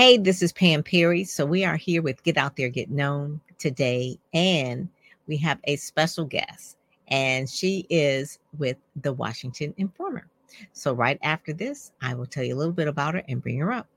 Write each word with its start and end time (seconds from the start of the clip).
Hey, 0.00 0.16
this 0.16 0.40
is 0.40 0.50
Pam 0.50 0.82
Perry. 0.82 1.24
So 1.24 1.44
we 1.44 1.62
are 1.62 1.76
here 1.76 2.00
with 2.00 2.22
Get 2.22 2.38
Out 2.38 2.56
There, 2.56 2.70
Get 2.70 2.90
Known 2.90 3.38
today, 3.58 4.18
and 4.32 4.88
we 5.26 5.36
have 5.36 5.58
a 5.64 5.76
special 5.76 6.24
guest, 6.24 6.78
and 7.08 7.46
she 7.46 7.84
is 7.90 8.38
with 8.56 8.78
the 8.96 9.12
Washington 9.12 9.74
Informer. 9.76 10.26
So 10.72 10.94
right 10.94 11.18
after 11.20 11.52
this, 11.52 11.92
I 12.00 12.14
will 12.14 12.24
tell 12.24 12.42
you 12.42 12.54
a 12.54 12.56
little 12.56 12.72
bit 12.72 12.88
about 12.88 13.12
her 13.12 13.22
and 13.28 13.42
bring 13.42 13.58
her 13.58 13.70
up. 13.72 13.88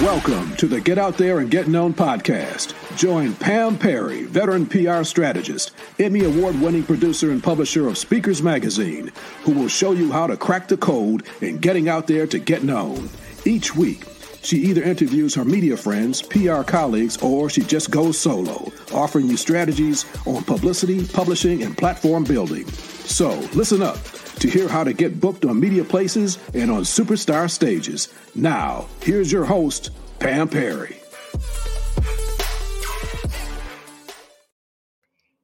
Welcome 0.00 0.56
to 0.56 0.66
the 0.66 0.80
Get 0.80 0.96
Out 0.96 1.18
There 1.18 1.40
and 1.40 1.50
Get 1.50 1.68
Known 1.68 1.92
podcast. 1.92 2.72
Join 2.96 3.34
Pam 3.34 3.76
Perry, 3.76 4.24
veteran 4.24 4.64
PR 4.64 5.02
strategist, 5.02 5.72
Emmy 5.98 6.24
award 6.24 6.58
winning 6.62 6.82
producer, 6.82 7.30
and 7.30 7.42
publisher 7.42 7.88
of 7.88 7.98
Speakers 7.98 8.42
Magazine, 8.42 9.12
who 9.42 9.52
will 9.52 9.68
show 9.68 9.92
you 9.92 10.10
how 10.10 10.26
to 10.26 10.38
crack 10.38 10.66
the 10.66 10.78
code 10.78 11.26
in 11.42 11.58
getting 11.58 11.90
out 11.90 12.06
there 12.06 12.26
to 12.26 12.38
get 12.38 12.64
known. 12.64 13.10
Each 13.46 13.76
week, 13.76 14.06
she 14.42 14.56
either 14.56 14.82
interviews 14.82 15.34
her 15.34 15.44
media 15.44 15.76
friends, 15.76 16.22
PR 16.22 16.62
colleagues, 16.62 17.18
or 17.18 17.50
she 17.50 17.60
just 17.60 17.90
goes 17.90 18.16
solo, 18.16 18.72
offering 18.94 19.26
you 19.28 19.36
strategies 19.36 20.06
on 20.26 20.42
publicity, 20.44 21.06
publishing, 21.06 21.62
and 21.62 21.76
platform 21.76 22.24
building. 22.24 22.66
So 22.66 23.38
listen 23.52 23.82
up 23.82 24.02
to 24.40 24.48
hear 24.48 24.66
how 24.66 24.82
to 24.82 24.94
get 24.94 25.20
booked 25.20 25.44
on 25.44 25.60
media 25.60 25.84
places 25.84 26.38
and 26.54 26.70
on 26.70 26.84
superstar 26.84 27.50
stages. 27.50 28.08
Now, 28.34 28.86
here's 29.02 29.30
your 29.30 29.44
host, 29.44 29.90
Pam 30.20 30.48
Perry. 30.48 30.96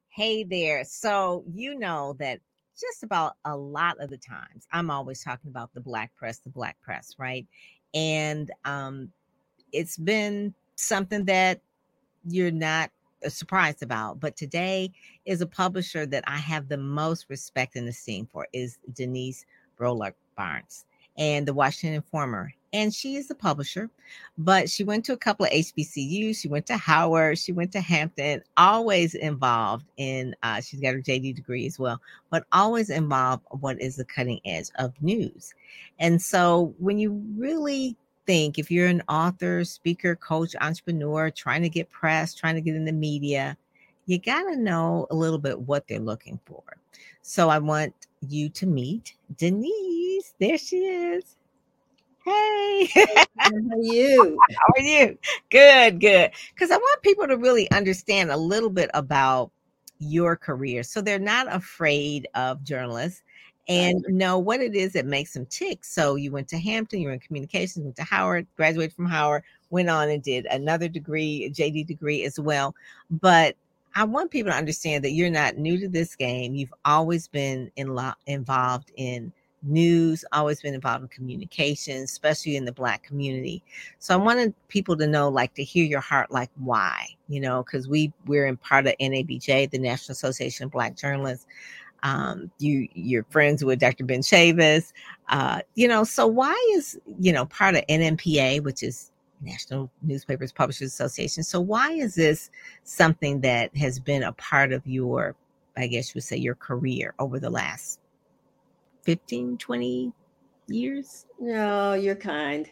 Hey 0.09 0.43
there. 0.43 0.83
So, 0.85 1.43
you 1.53 1.77
know 1.77 2.15
that 2.19 2.39
just 2.79 3.03
about 3.03 3.33
a 3.45 3.55
lot 3.55 3.99
of 3.99 4.09
the 4.09 4.17
times, 4.17 4.65
I'm 4.71 4.89
always 4.89 5.23
talking 5.23 5.49
about 5.49 5.71
the 5.73 5.81
black 5.81 6.15
press, 6.15 6.39
the 6.39 6.49
black 6.49 6.77
press, 6.81 7.13
right? 7.19 7.47
And 7.93 8.51
um, 8.65 9.11
it's 9.71 9.97
been 9.97 10.53
something 10.75 11.25
that 11.25 11.61
you're 12.25 12.51
not 12.51 12.91
uh, 13.25 13.29
surprised 13.29 13.83
about. 13.83 14.19
But 14.19 14.35
today 14.35 14.91
is 15.25 15.41
a 15.41 15.47
publisher 15.47 16.05
that 16.07 16.23
I 16.27 16.37
have 16.37 16.67
the 16.67 16.77
most 16.77 17.25
respect 17.29 17.75
and 17.75 17.87
esteem 17.87 18.27
for 18.31 18.47
is 18.53 18.77
Denise 18.93 19.45
Rolark 19.79 20.13
Barnes 20.35 20.85
and 21.17 21.47
the 21.47 21.53
Washington 21.53 21.95
Informer. 21.95 22.53
And 22.73 22.93
she 22.93 23.15
is 23.15 23.29
a 23.29 23.35
publisher, 23.35 23.89
but 24.37 24.69
she 24.69 24.85
went 24.85 25.03
to 25.05 25.13
a 25.13 25.17
couple 25.17 25.45
of 25.45 25.51
HBCUs. 25.51 26.37
She 26.37 26.47
went 26.47 26.65
to 26.67 26.77
Howard. 26.77 27.37
She 27.37 27.51
went 27.51 27.73
to 27.73 27.81
Hampton, 27.81 28.41
always 28.55 29.13
involved 29.13 29.85
in, 29.97 30.35
uh, 30.41 30.61
she's 30.61 30.79
got 30.79 30.93
her 30.93 31.01
JD 31.01 31.35
degree 31.35 31.65
as 31.67 31.77
well, 31.77 31.99
but 32.29 32.45
always 32.53 32.89
involved 32.89 33.43
what 33.49 33.81
is 33.81 33.97
the 33.97 34.05
cutting 34.05 34.39
edge 34.45 34.67
of 34.75 34.93
news. 35.01 35.53
And 35.99 36.21
so 36.21 36.73
when 36.77 36.97
you 36.97 37.21
really 37.35 37.97
think 38.25 38.57
if 38.57 38.71
you're 38.71 38.87
an 38.87 39.03
author, 39.09 39.63
speaker, 39.65 40.15
coach, 40.15 40.55
entrepreneur, 40.61 41.29
trying 41.29 41.63
to 41.63 41.69
get 41.69 41.89
press, 41.89 42.33
trying 42.33 42.55
to 42.55 42.61
get 42.61 42.75
in 42.75 42.85
the 42.85 42.93
media, 42.93 43.57
you 44.05 44.19
got 44.19 44.43
to 44.43 44.55
know 44.55 45.07
a 45.11 45.15
little 45.15 45.37
bit 45.37 45.59
what 45.59 45.87
they're 45.87 45.99
looking 45.99 46.39
for. 46.45 46.63
So 47.21 47.49
I 47.49 47.59
want 47.59 47.93
you 48.27 48.49
to 48.49 48.65
meet 48.65 49.15
Denise. 49.37 50.33
There 50.39 50.57
she 50.57 50.77
is. 50.77 51.37
Hey, 52.23 52.89
how 53.39 53.49
are 53.49 53.81
you? 53.81 54.43
How 54.51 54.73
are 54.77 54.81
you? 54.81 55.17
Good, 55.49 55.99
good. 55.99 56.31
Because 56.53 56.71
I 56.71 56.77
want 56.77 57.01
people 57.01 57.27
to 57.27 57.37
really 57.37 57.69
understand 57.71 58.31
a 58.31 58.37
little 58.37 58.69
bit 58.69 58.91
about 58.93 59.51
your 59.99 60.35
career 60.35 60.83
so 60.83 61.01
they're 61.01 61.19
not 61.19 61.53
afraid 61.53 62.27
of 62.35 62.63
journalists 62.63 63.21
and 63.67 64.03
know 64.07 64.37
what 64.37 64.59
it 64.59 64.75
is 64.75 64.93
that 64.93 65.05
makes 65.05 65.33
them 65.33 65.45
tick. 65.47 65.83
So 65.83 66.15
you 66.15 66.31
went 66.31 66.47
to 66.49 66.59
Hampton, 66.59 66.99
you 66.99 67.07
were 67.07 67.13
in 67.13 67.19
communications, 67.19 67.83
went 67.83 67.95
to 67.97 68.03
Howard, 68.03 68.47
graduated 68.55 68.93
from 68.95 69.05
Howard, 69.05 69.43
went 69.69 69.89
on 69.89 70.09
and 70.09 70.21
did 70.21 70.45
another 70.47 70.87
degree, 70.87 71.45
a 71.45 71.49
JD 71.49 71.87
degree 71.87 72.23
as 72.23 72.39
well. 72.39 72.75
But 73.09 73.55
I 73.95 74.03
want 74.03 74.31
people 74.31 74.51
to 74.51 74.57
understand 74.57 75.03
that 75.03 75.11
you're 75.11 75.29
not 75.29 75.57
new 75.57 75.79
to 75.79 75.87
this 75.87 76.15
game. 76.15 76.55
You've 76.55 76.73
always 76.85 77.27
been 77.27 77.71
in 77.75 77.93
lo- 77.95 78.13
involved 78.25 78.91
in 78.95 79.31
news, 79.63 80.25
always 80.31 80.61
been 80.61 80.73
involved 80.73 81.03
in 81.03 81.07
communication, 81.09 82.03
especially 82.03 82.55
in 82.55 82.65
the 82.65 82.71
Black 82.71 83.03
community. 83.03 83.63
So 83.99 84.13
I 84.13 84.17
wanted 84.17 84.53
people 84.67 84.97
to 84.97 85.07
know, 85.07 85.29
like, 85.29 85.53
to 85.55 85.63
hear 85.63 85.85
your 85.85 85.99
heart, 85.99 86.31
like, 86.31 86.49
why, 86.55 87.07
you 87.27 87.39
know, 87.39 87.63
because 87.63 87.87
we 87.87 88.11
we're 88.25 88.47
in 88.47 88.57
part 88.57 88.87
of 88.87 88.95
NABJ, 88.99 89.69
the 89.71 89.79
National 89.79 90.13
Association 90.13 90.65
of 90.65 90.71
Black 90.71 90.95
Journalists. 90.95 91.45
Um, 92.03 92.49
you 92.57 92.87
you're 92.95 93.25
friends 93.25 93.63
with 93.63 93.79
Dr. 93.79 94.03
Ben 94.05 94.21
Chavis, 94.21 94.91
uh, 95.29 95.61
you 95.75 95.87
know. 95.87 96.03
So 96.03 96.25
why 96.25 96.55
is 96.73 96.99
you 97.19 97.31
know 97.31 97.45
part 97.45 97.75
of 97.75 97.85
NNPA, 97.85 98.63
which 98.63 98.81
is 98.81 99.11
National 99.41 99.89
Newspapers 100.01 100.51
Publishers 100.51 100.91
Association. 100.91 101.43
So 101.43 101.59
why 101.59 101.91
is 101.91 102.15
this 102.15 102.49
something 102.83 103.41
that 103.41 103.75
has 103.75 103.99
been 103.99 104.23
a 104.23 104.31
part 104.33 104.71
of 104.71 104.85
your, 104.85 105.35
I 105.77 105.87
guess 105.87 106.09
you 106.09 106.13
would 106.15 106.23
say, 106.23 106.37
your 106.37 106.55
career 106.55 107.13
over 107.19 107.39
the 107.39 107.49
last 107.49 107.99
15, 109.03 109.57
20 109.57 110.13
years? 110.67 111.25
No, 111.39 111.93
you're 111.93 112.15
kind. 112.15 112.69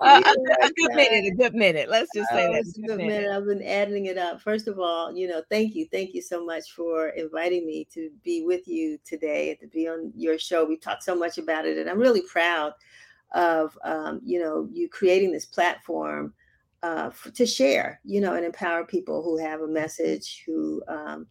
Uh, 0.00 0.20
a, 0.26 0.66
a, 0.66 0.70
good 0.72 0.94
minute, 0.94 1.24
a 1.24 1.36
good 1.36 1.54
minute. 1.54 1.88
Let's 1.88 2.10
just 2.14 2.28
say 2.30 2.48
oh, 2.48 2.52
that. 2.52 2.64
A 2.76 2.80
good 2.86 2.98
minute. 2.98 3.30
I've 3.30 3.46
been 3.46 3.62
adding 3.62 4.06
it 4.06 4.18
up. 4.18 4.40
First 4.40 4.66
of 4.66 4.80
all, 4.80 5.14
you 5.14 5.28
know, 5.28 5.42
thank 5.48 5.74
you. 5.74 5.86
Thank 5.92 6.14
you 6.14 6.22
so 6.22 6.44
much 6.44 6.72
for 6.72 7.10
inviting 7.10 7.66
me 7.66 7.86
to 7.92 8.10
be 8.24 8.42
with 8.44 8.66
you 8.66 8.98
today 9.04 9.50
and 9.50 9.60
to 9.60 9.66
be 9.68 9.88
on 9.88 10.12
your 10.16 10.38
show. 10.38 10.64
We 10.64 10.76
talked 10.76 11.04
so 11.04 11.14
much 11.14 11.38
about 11.38 11.66
it, 11.66 11.78
and 11.78 11.88
I'm 11.88 11.98
really 11.98 12.22
proud 12.22 12.74
of, 13.32 13.78
um, 13.84 14.20
you 14.24 14.40
know, 14.40 14.68
you 14.72 14.88
creating 14.88 15.32
this 15.32 15.46
platform 15.46 16.34
uh, 16.82 17.10
for, 17.10 17.30
to 17.30 17.46
share, 17.46 18.00
you 18.04 18.20
know, 18.20 18.34
and 18.34 18.44
empower 18.44 18.84
people 18.84 19.22
who 19.22 19.36
have 19.38 19.60
a 19.60 19.68
message, 19.68 20.42
who, 20.44 20.82
um, 20.88 21.26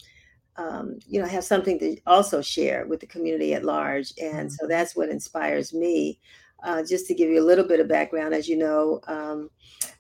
um, 0.62 1.00
you 1.08 1.20
know, 1.20 1.28
have 1.28 1.44
something 1.44 1.80
to 1.80 1.98
also 2.06 2.42
share 2.42 2.86
with 2.86 3.00
the 3.00 3.08
community 3.08 3.54
at 3.54 3.66
large. 3.66 4.14
And 4.22 4.52
so 4.52 4.64
mm-hmm. 4.64 4.72
that's 4.72 4.96
what 4.96 5.10
inspires 5.10 5.74
me. 5.74 6.20
Uh, 6.64 6.84
just 6.84 7.08
to 7.08 7.16
give 7.16 7.28
you 7.28 7.42
a 7.42 7.44
little 7.44 7.66
bit 7.68 7.80
of 7.80 7.88
background, 7.88 8.36
as 8.36 8.48
you 8.48 8.56
know, 8.56 9.02
um, 9.08 9.50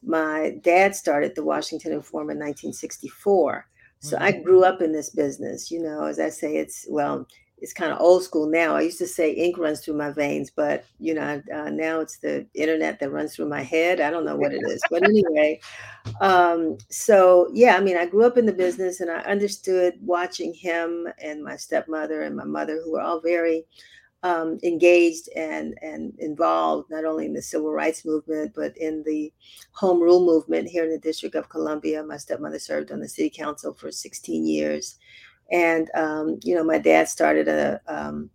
my 0.03 0.55
dad 0.61 0.95
started 0.95 1.33
the 1.33 1.43
Washington 1.43 1.91
Informer 1.91 2.33
in 2.33 2.37
1964. 2.37 3.65
So 3.99 4.15
mm-hmm. 4.15 4.23
I 4.23 4.31
grew 4.31 4.63
up 4.63 4.79
in 4.79 4.91
this 4.91 5.09
business. 5.09 5.71
You 5.71 5.81
know, 5.81 6.03
as 6.03 6.19
I 6.19 6.29
say, 6.29 6.57
it's 6.57 6.85
well, 6.87 7.27
it's 7.61 7.73
kind 7.73 7.91
of 7.91 8.01
old 8.01 8.23
school 8.23 8.47
now. 8.47 8.75
I 8.75 8.81
used 8.81 8.97
to 8.97 9.07
say 9.07 9.31
ink 9.31 9.57
runs 9.57 9.81
through 9.81 9.93
my 9.93 10.11
veins, 10.11 10.49
but 10.49 10.83
you 10.99 11.13
know, 11.13 11.41
uh, 11.53 11.69
now 11.69 11.99
it's 11.99 12.17
the 12.17 12.47
internet 12.55 12.99
that 12.99 13.11
runs 13.11 13.35
through 13.35 13.49
my 13.49 13.61
head. 13.61 14.01
I 14.01 14.09
don't 14.09 14.25
know 14.25 14.35
what 14.35 14.51
it 14.51 14.63
is, 14.67 14.81
but 14.89 15.03
anyway. 15.03 15.61
Um, 16.21 16.77
so 16.89 17.49
yeah, 17.53 17.75
I 17.75 17.79
mean, 17.79 17.97
I 17.97 18.07
grew 18.07 18.25
up 18.25 18.37
in 18.37 18.47
the 18.47 18.53
business, 18.53 18.99
and 18.99 19.11
I 19.11 19.19
understood 19.19 19.93
watching 20.01 20.53
him 20.55 21.07
and 21.23 21.43
my 21.43 21.55
stepmother 21.55 22.23
and 22.23 22.35
my 22.35 22.45
mother, 22.45 22.81
who 22.83 22.93
were 22.93 23.01
all 23.01 23.21
very 23.21 23.65
um, 24.23 24.59
engaged 24.63 25.29
and 25.35 25.75
and 25.81 26.13
involved 26.19 26.89
not 26.89 27.05
only 27.05 27.25
in 27.25 27.33
the 27.33 27.41
civil 27.41 27.71
rights 27.71 28.05
movement 28.05 28.53
but 28.55 28.77
in 28.77 29.03
the 29.03 29.33
home 29.71 29.99
rule 29.99 30.23
movement 30.23 30.67
here 30.67 30.83
in 30.83 30.91
the 30.91 30.99
District 30.99 31.35
of 31.35 31.49
Columbia. 31.49 32.03
My 32.03 32.17
stepmother 32.17 32.59
served 32.59 32.91
on 32.91 32.99
the 32.99 33.09
city 33.09 33.29
council 33.29 33.73
for 33.73 33.91
16 33.91 34.45
years, 34.45 34.99
and 35.51 35.89
um, 35.95 36.39
you 36.43 36.55
know 36.55 36.63
my 36.63 36.77
dad 36.77 37.09
started 37.09 37.47
a 37.47 37.79
um, 37.87 38.29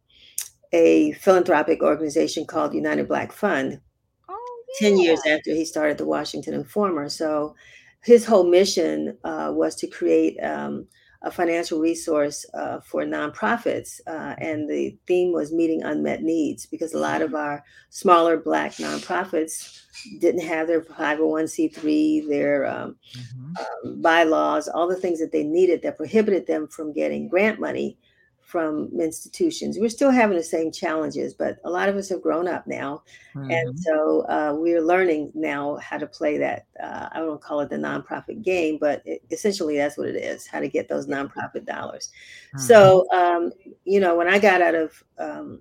a 0.73 1.13
philanthropic 1.13 1.83
organization 1.83 2.47
called 2.47 2.75
United 2.75 3.09
Black 3.09 3.33
Fund. 3.33 3.81
Oh, 4.29 4.65
yeah. 4.81 4.89
Ten 4.89 4.99
years 4.99 5.21
after 5.27 5.51
he 5.53 5.65
started 5.65 5.99
the 5.99 6.07
Washington 6.07 6.55
Informer, 6.55 7.09
so 7.09 7.55
his 8.03 8.25
whole 8.25 8.49
mission 8.49 9.17
uh, 9.25 9.51
was 9.55 9.75
to 9.77 9.87
create 9.87 10.39
um, 10.43 10.87
a 11.27 11.31
financial 11.31 11.81
resource 11.81 12.47
uh, 12.55 12.79
for 12.79 13.03
nonprofits. 13.03 14.01
Uh, 14.07 14.37
and 14.39 14.71
the 14.71 14.97
theme 15.09 15.33
was 15.33 15.53
meeting 15.53 15.83
unmet 15.83 16.23
needs 16.23 16.67
because 16.67 16.95
a 16.95 16.99
lot 16.99 17.21
of 17.21 17.31
mm-hmm. 17.31 17.37
our 17.39 17.65
smaller 17.91 18.37
Black 18.37 18.73
nonprofits 18.77 19.81
didn't 20.21 20.47
have 20.47 20.69
their 20.69 20.83
501c3, 20.83 22.29
their 22.29 22.67
um, 22.67 22.97
mm-hmm. 23.13 23.89
um, 23.89 24.01
bylaws, 24.01 24.69
all 24.69 24.87
the 24.87 24.95
things 24.95 25.19
that 25.19 25.33
they 25.33 25.43
needed 25.43 25.83
that 25.83 25.97
prohibited 25.97 26.47
them 26.47 26.69
from 26.69 26.93
getting 26.93 27.29
grant 27.29 27.59
money 27.59 27.99
from 28.47 28.89
institutions. 29.01 29.77
We're 29.77 29.89
still 29.89 30.13
having 30.13 30.37
the 30.37 30.43
same 30.43 30.71
challenges, 30.71 31.35
but 31.35 31.59
a 31.65 31.71
lot 31.71 31.89
of 31.89 31.97
us 31.97 32.09
have 32.11 32.23
grown 32.23 32.47
up 32.47 32.65
now. 32.69 33.03
Mm-hmm. 33.35 33.51
And 33.51 33.81
so 33.81 34.21
uh, 34.29 34.55
we're 34.57 34.81
learning 34.81 35.33
now 35.35 35.79
how 35.79 35.99
to 35.99 36.07
play 36.07 36.39
that. 36.39 36.67
Uh, 36.81 37.09
I 37.11 37.19
don't 37.19 37.41
call 37.41 37.59
it 37.59 37.71
the 37.71 37.77
nonprofit 37.77 38.43
game, 38.43 38.79
but 38.81 39.03
it, 39.05 39.21
essentially 39.33 39.77
that's 39.77 39.99
what 39.99 40.07
it 40.07 40.15
is 40.15 40.47
how 40.47 40.61
to 40.61 40.69
get 40.69 40.89
those 40.89 41.09
nonprofit 41.09 41.67
dollars. 41.67 42.13
Mm-hmm. 42.55 42.61
So, 42.61 43.11
um, 43.11 43.51
you 43.85 43.99
know, 43.99 44.15
when 44.15 44.29
I 44.29 44.39
got 44.39 44.63
out 44.63 44.77
of, 44.77 45.03
um, 45.19 45.61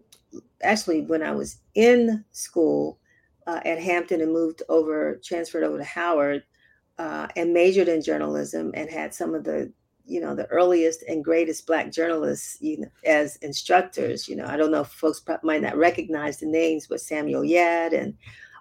actually, 0.61 1.01
when 1.01 1.23
I 1.23 1.31
was 1.31 1.57
in 1.73 2.23
school 2.33 2.99
uh, 3.47 3.61
at 3.65 3.81
Hampton 3.81 4.21
and 4.21 4.31
moved 4.31 4.61
over, 4.69 5.19
transferred 5.23 5.63
over 5.63 5.79
to 5.79 5.83
Howard. 5.83 6.43
Uh, 6.97 7.27
and 7.35 7.53
majored 7.53 7.89
in 7.89 8.01
journalism 8.01 8.71
and 8.73 8.89
had 8.89 9.13
some 9.13 9.35
of 9.35 9.43
the 9.43 9.69
you 10.07 10.21
know 10.21 10.35
the 10.35 10.45
earliest 10.47 11.03
and 11.03 11.23
greatest 11.23 11.65
black 11.65 11.91
journalists 11.91 12.57
you 12.61 12.79
know, 12.79 12.87
as 13.05 13.37
instructors 13.37 14.27
you 14.27 14.35
know 14.35 14.45
i 14.45 14.55
don't 14.55 14.71
know 14.71 14.81
if 14.81 14.87
folks 14.87 15.21
might 15.43 15.61
not 15.61 15.75
recognize 15.75 16.39
the 16.39 16.45
names 16.45 16.87
but 16.87 17.01
samuel 17.01 17.43
yette 17.43 17.93
and 17.93 18.13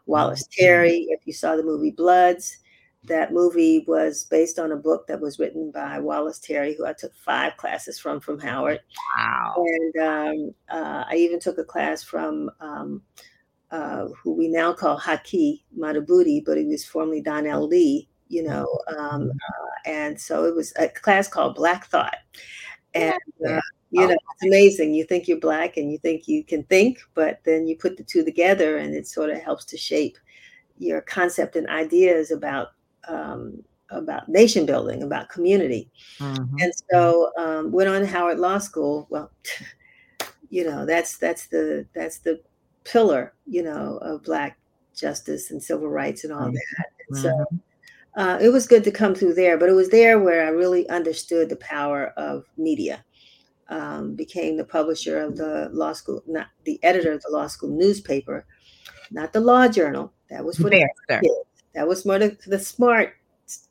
wallace 0.06 0.44
mm-hmm. 0.44 0.64
terry 0.64 1.06
if 1.10 1.20
you 1.26 1.32
saw 1.32 1.56
the 1.56 1.62
movie 1.62 1.90
bloods 1.90 2.58
that 3.06 3.34
movie 3.34 3.84
was 3.86 4.24
based 4.24 4.58
on 4.58 4.72
a 4.72 4.76
book 4.76 5.06
that 5.06 5.20
was 5.20 5.38
written 5.38 5.70
by 5.70 5.98
wallace 5.98 6.38
terry 6.38 6.74
who 6.74 6.86
i 6.86 6.92
took 6.92 7.14
five 7.14 7.56
classes 7.56 7.98
from 7.98 8.20
from 8.20 8.38
howard. 8.38 8.80
Wow. 9.16 9.54
And 9.56 9.96
um, 10.02 10.54
uh, 10.70 11.04
i 11.08 11.16
even 11.16 11.40
took 11.40 11.58
a 11.58 11.64
class 11.64 12.02
from 12.02 12.50
um, 12.60 13.02
uh, 13.70 14.06
who 14.22 14.32
we 14.32 14.48
now 14.48 14.72
call 14.72 14.98
haki 14.98 15.62
madhubuti 15.78 16.44
but 16.44 16.56
he 16.56 16.64
was 16.64 16.84
formerly 16.84 17.20
don 17.20 17.46
l. 17.46 17.66
lee 17.66 18.08
you 18.34 18.42
know 18.42 18.66
um, 18.88 19.22
mm-hmm. 19.22 19.30
uh, 19.30 19.64
and 19.84 20.20
so 20.20 20.44
it 20.44 20.54
was 20.54 20.72
a 20.76 20.88
class 20.88 21.28
called 21.28 21.54
Black 21.54 21.86
Thought. 21.86 22.16
And, 22.94 23.14
uh, 23.46 23.60
you 23.90 24.06
know, 24.06 24.14
it's 24.14 24.42
amazing. 24.44 24.94
You 24.94 25.04
think 25.04 25.26
you're 25.26 25.40
Black 25.40 25.76
and 25.76 25.90
you 25.90 25.98
think 25.98 26.28
you 26.28 26.44
can 26.44 26.62
think, 26.64 26.98
but 27.14 27.40
then 27.44 27.66
you 27.66 27.76
put 27.76 27.96
the 27.96 28.04
two 28.04 28.24
together 28.24 28.78
and 28.78 28.94
it 28.94 29.06
sort 29.06 29.30
of 29.30 29.38
helps 29.38 29.64
to 29.66 29.76
shape 29.76 30.16
your 30.78 31.00
concept 31.00 31.56
and 31.56 31.68
ideas 31.68 32.30
about 32.30 32.68
um, 33.08 33.62
about 33.90 34.28
nation 34.28 34.64
building, 34.64 35.02
about 35.02 35.28
community. 35.28 35.90
Mm-hmm. 36.18 36.56
And 36.60 36.72
so 36.90 37.30
um, 37.36 37.70
went 37.70 37.88
on 37.88 38.04
Howard 38.04 38.38
Law 38.38 38.58
School. 38.58 39.06
Well, 39.10 39.30
you 40.50 40.64
know, 40.64 40.86
that's 40.86 41.18
that's 41.18 41.46
the 41.48 41.86
that's 41.94 42.18
the 42.18 42.40
pillar, 42.84 43.34
you 43.46 43.62
know, 43.62 43.98
of 43.98 44.22
black 44.22 44.58
justice 44.94 45.50
and 45.50 45.62
civil 45.62 45.88
rights 45.88 46.24
and 46.24 46.32
all 46.32 46.46
mm-hmm. 46.46 46.54
that. 46.54 46.86
And 47.08 47.18
so 47.18 47.28
mm-hmm 47.28 47.56
uh, 48.16 48.38
it 48.40 48.50
was 48.50 48.66
good 48.66 48.84
to 48.84 48.90
come 48.90 49.14
through 49.14 49.34
there, 49.34 49.58
but 49.58 49.68
it 49.68 49.72
was 49.72 49.90
there 49.90 50.18
where 50.20 50.46
I 50.46 50.50
really 50.50 50.88
understood 50.88 51.48
the 51.48 51.56
power 51.56 52.08
of 52.16 52.44
media. 52.56 53.04
Um, 53.70 54.14
became 54.14 54.58
the 54.58 54.64
publisher 54.64 55.22
of 55.22 55.38
the 55.38 55.70
law 55.72 55.94
school, 55.94 56.22
not 56.26 56.48
the 56.64 56.78
editor 56.84 57.12
of 57.12 57.22
the 57.22 57.30
law 57.30 57.46
school 57.46 57.70
newspaper, 57.70 58.44
not 59.10 59.32
the 59.32 59.40
law 59.40 59.68
journal. 59.68 60.12
That 60.28 60.44
was 60.44 60.58
for 60.58 60.68
the 60.68 60.86
kids. 61.08 61.34
That 61.74 61.88
was 61.88 62.04
more 62.04 62.18
the, 62.18 62.36
the 62.46 62.58
smart 62.58 63.14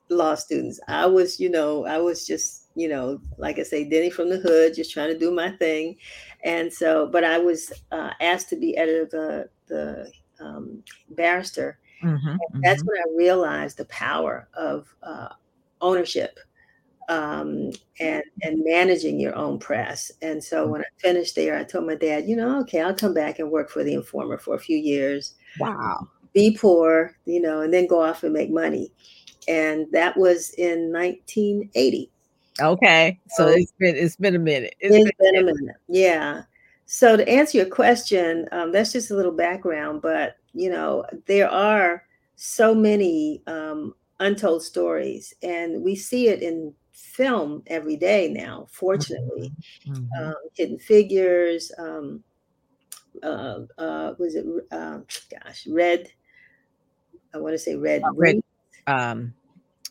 law 0.10 0.34
students. 0.34 0.80
I 0.88 1.06
was, 1.06 1.40
you 1.40 1.50
know, 1.50 1.86
I 1.86 2.00
was 2.00 2.26
just, 2.26 2.70
you 2.76 2.88
know, 2.88 3.22
like 3.38 3.60
I 3.60 3.64
say, 3.64 3.88
Denny 3.88 4.10
from 4.10 4.30
the 4.30 4.40
hood, 4.40 4.74
just 4.74 4.92
trying 4.92 5.14
to 5.14 5.18
do 5.18 5.32
my 5.32 5.52
thing. 5.52 5.96
And 6.44 6.74
so, 6.74 7.08
but 7.08 7.24
I 7.24 7.38
was 7.38 7.72
uh, 7.92 8.12
asked 8.20 8.50
to 8.50 8.56
be 8.56 8.76
editor 8.76 9.04
of 9.04 9.12
the 9.12 9.50
the 9.68 10.12
um, 10.40 10.84
barrister 11.10 11.80
Mm-hmm, 12.04 12.62
that's 12.62 12.82
mm-hmm. 12.82 12.88
when 12.88 12.98
I 12.98 13.18
realized 13.18 13.78
the 13.78 13.86
power 13.86 14.48
of 14.54 14.94
uh, 15.04 15.30
ownership 15.82 16.40
um, 17.10 17.72
and 18.00 18.24
and 18.42 18.64
managing 18.64 19.20
your 19.20 19.36
own 19.36 19.60
press. 19.60 20.12
And 20.22 20.44
so 20.44 20.64
mm-hmm. 20.64 20.72
when 20.72 20.82
I 20.82 20.86
finished 20.98 21.36
there, 21.36 21.58
I 21.58 21.64
told 21.64 21.88
my 21.88 21.96
dad, 21.96 22.28
you 22.28 22.36
know, 22.36 22.60
okay, 22.62 22.82
I'll 22.82 22.94
come 22.94 23.14
back 23.14 23.40
and 23.40 23.52
work 23.52 23.70
for 23.70 23.84
the 23.84 23.94
Informer 23.94 24.38
for 24.38 24.56
a 24.56 24.60
few 24.60 24.78
years. 24.78 25.36
Wow. 25.60 26.08
Be 26.34 26.58
poor, 26.58 27.16
you 27.26 27.42
know, 27.42 27.62
and 27.62 27.74
then 27.74 27.88
go 27.88 28.02
off 28.02 28.24
and 28.24 28.34
make 28.34 28.50
money. 28.50 28.92
And 29.48 29.88
that 29.92 30.18
was 30.18 30.52
in 30.58 30.92
1980. 30.92 32.10
Okay, 32.62 33.20
so, 33.30 33.48
so 33.48 33.54
it's 33.54 33.74
been 33.80 33.96
it's 33.96 34.16
been 34.16 34.36
a 34.36 34.40
minute. 34.40 34.76
it's, 34.80 34.96
it's 34.96 35.12
been, 35.20 35.34
been 35.34 35.50
a 35.50 35.54
minute. 35.54 35.76
Yeah. 35.88 36.44
So 36.86 37.18
to 37.18 37.28
answer 37.28 37.58
your 37.58 37.68
question, 37.68 38.48
um, 38.52 38.72
that's 38.72 38.92
just 38.92 39.10
a 39.10 39.16
little 39.16 39.32
background, 39.32 40.02
but 40.02 40.36
you 40.54 40.70
know, 40.70 41.06
there 41.26 41.50
are 41.50 42.04
so 42.36 42.74
many 42.74 43.42
um, 43.48 43.94
untold 44.20 44.64
stories, 44.64 45.34
and 45.44 45.82
we 45.84 45.96
see 45.96 46.28
it 46.28 46.42
in 46.42 46.74
film 46.92 47.64
every 47.68 47.96
day 47.96 48.30
now, 48.30 48.68
fortunately. 48.72 49.52
Mm-hmm. 49.88 50.24
Um, 50.24 50.36
hidden 50.56 50.80
Figures, 50.80 51.72
um, 51.78 52.24
uh, 53.22 53.60
uh, 53.78 54.14
was 54.18 54.36
it, 54.36 54.46
uh, 54.72 55.00
gosh, 55.30 55.68
Red, 55.68 56.10
I 57.34 57.38
want 57.38 57.54
to 57.54 57.60
say 57.60 57.76
Red. 57.76 58.02
Oh, 58.06 58.14
red 58.16 58.42
um, 58.88 59.34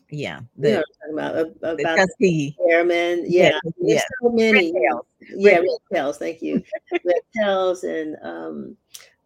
yeah, 0.09 0.41
the, 0.57 0.69
you 0.69 0.75
know 0.75 0.83
about, 1.13 1.47
about 1.61 2.09
the 2.19 2.53
airmen. 2.69 3.25
Yeah, 3.27 3.57
yeah. 3.63 3.71
there's 3.79 4.03
so 4.21 4.29
many. 4.29 4.71
Red 4.71 4.81
tails. 4.81 5.05
Yeah, 5.35 5.57
red 5.57 5.67
tails. 5.91 6.17
Thank 6.17 6.41
you. 6.41 6.63
red 6.91 7.21
tails 7.35 7.83
and 7.83 8.15
um, 8.21 8.77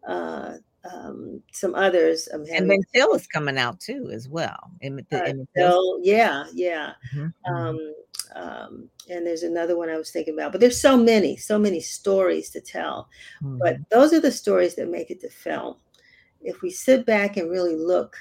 uh, 0.06 0.54
um, 0.92 1.42
some 1.52 1.74
others. 1.74 2.28
Um, 2.32 2.44
and 2.52 2.70
then 2.70 2.80
Till 2.94 3.14
is 3.14 3.26
coming 3.26 3.58
out 3.58 3.80
too, 3.80 4.10
as 4.12 4.28
well. 4.28 4.70
In, 4.80 5.06
uh, 5.12 5.32
yeah, 6.02 6.44
yeah. 6.54 6.92
Mm-hmm, 7.14 7.20
mm-hmm. 7.20 7.54
Um, 7.54 7.94
um, 8.34 8.88
and 9.08 9.26
there's 9.26 9.42
another 9.42 9.76
one 9.76 9.88
I 9.88 9.96
was 9.96 10.10
thinking 10.10 10.34
about, 10.34 10.52
but 10.52 10.60
there's 10.60 10.80
so 10.80 10.96
many, 10.96 11.36
so 11.36 11.58
many 11.58 11.80
stories 11.80 12.50
to 12.50 12.60
tell. 12.60 13.08
Mm-hmm. 13.42 13.58
But 13.58 13.76
those 13.90 14.12
are 14.12 14.20
the 14.20 14.32
stories 14.32 14.74
that 14.76 14.90
make 14.90 15.10
it 15.10 15.20
to 15.22 15.30
film. 15.30 15.76
If 16.40 16.62
we 16.62 16.70
sit 16.70 17.06
back 17.06 17.36
and 17.36 17.50
really 17.50 17.76
look, 17.76 18.16